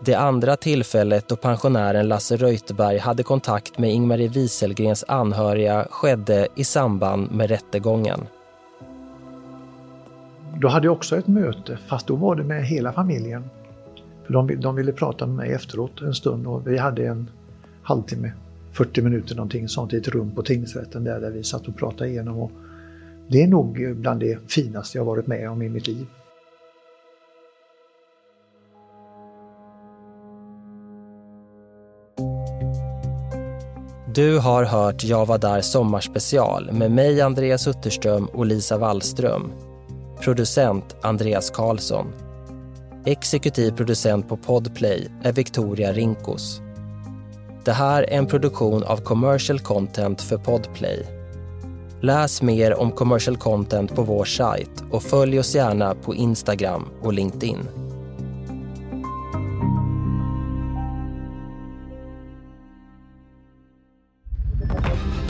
Det 0.00 0.14
andra 0.14 0.56
tillfället 0.56 1.28
då 1.28 1.36
pensionären 1.36 2.08
Lasse 2.08 2.36
Reuterberg 2.36 2.98
hade 2.98 3.22
kontakt 3.22 3.78
med 3.78 3.92
Ingmarie 3.92 4.28
Wieselgrens 4.28 5.04
anhöriga 5.08 5.86
skedde 5.90 6.48
i 6.54 6.64
samband 6.64 7.32
med 7.32 7.50
rättegången. 7.50 8.20
Då 10.60 10.68
hade 10.68 10.86
jag 10.86 10.92
också 10.92 11.16
ett 11.16 11.26
möte, 11.26 11.78
fast 11.86 12.06
då 12.06 12.16
var 12.16 12.36
det 12.36 12.44
med 12.44 12.66
hela 12.66 12.92
familjen. 12.92 13.50
För 14.26 14.32
de, 14.32 14.60
de 14.60 14.76
ville 14.76 14.92
prata 14.92 15.26
med 15.26 15.36
mig 15.36 15.52
efteråt 15.52 16.00
en 16.00 16.14
stund 16.14 16.46
och 16.46 16.66
vi 16.66 16.78
hade 16.78 17.06
en 17.06 17.30
halvtimme, 17.82 18.32
40 18.74 19.02
minuter 19.02 19.34
någonting 19.34 19.68
sånt 19.68 19.92
i 19.92 19.96
ett 19.96 20.08
rum 20.08 20.34
på 20.34 20.42
tingsrätten 20.42 21.04
där, 21.04 21.20
där 21.20 21.30
vi 21.30 21.44
satt 21.44 21.68
och 21.68 21.76
pratade 21.76 22.10
igenom. 22.10 22.38
Och 22.38 22.50
det 23.28 23.42
är 23.42 23.46
nog 23.46 23.96
bland 23.96 24.20
det 24.20 24.38
finaste 24.52 24.98
jag 24.98 25.04
varit 25.04 25.26
med 25.26 25.50
om 25.50 25.62
i 25.62 25.68
mitt 25.68 25.86
liv. 25.86 26.06
Du 34.14 34.38
har 34.38 34.64
hört 34.64 35.04
Jag 35.04 35.26
var 35.26 35.38
där 35.38 35.60
sommarspecial 35.60 36.72
med 36.72 36.90
mig 36.90 37.20
Andreas 37.20 37.68
Utterström 37.68 38.26
och 38.26 38.46
Lisa 38.46 38.78
Wallström. 38.78 39.52
Producent 40.24 40.96
Andreas 41.02 41.50
Karlsson. 41.50 42.06
Exekutiv 43.06 43.70
producent 43.70 44.28
på 44.28 44.36
Podplay 44.36 45.10
är 45.22 45.32
Victoria 45.32 45.92
Rinkos. 45.92 46.60
Det 47.64 47.72
här 47.72 48.02
är 48.02 48.18
en 48.18 48.26
produktion 48.26 48.82
av 48.82 48.96
Commercial 48.96 49.60
Content 49.60 50.22
för 50.22 50.38
Podplay. 50.38 51.06
Läs 52.00 52.42
mer 52.42 52.74
om 52.74 52.92
commercial 52.92 53.36
content 53.36 53.94
på 53.94 54.02
vår 54.02 54.24
sajt 54.24 54.84
och 54.90 55.02
följ 55.02 55.38
oss 55.38 55.54
gärna 55.54 55.94
på 55.94 56.14
Instagram 56.14 56.88
och 57.02 57.12
LinkedIn. 57.12 57.68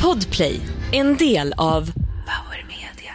Podplay, 0.03 0.61
en 0.93 1.17
del 1.17 1.55
av 1.57 1.93
Power 1.93 2.67
Media. 2.69 3.15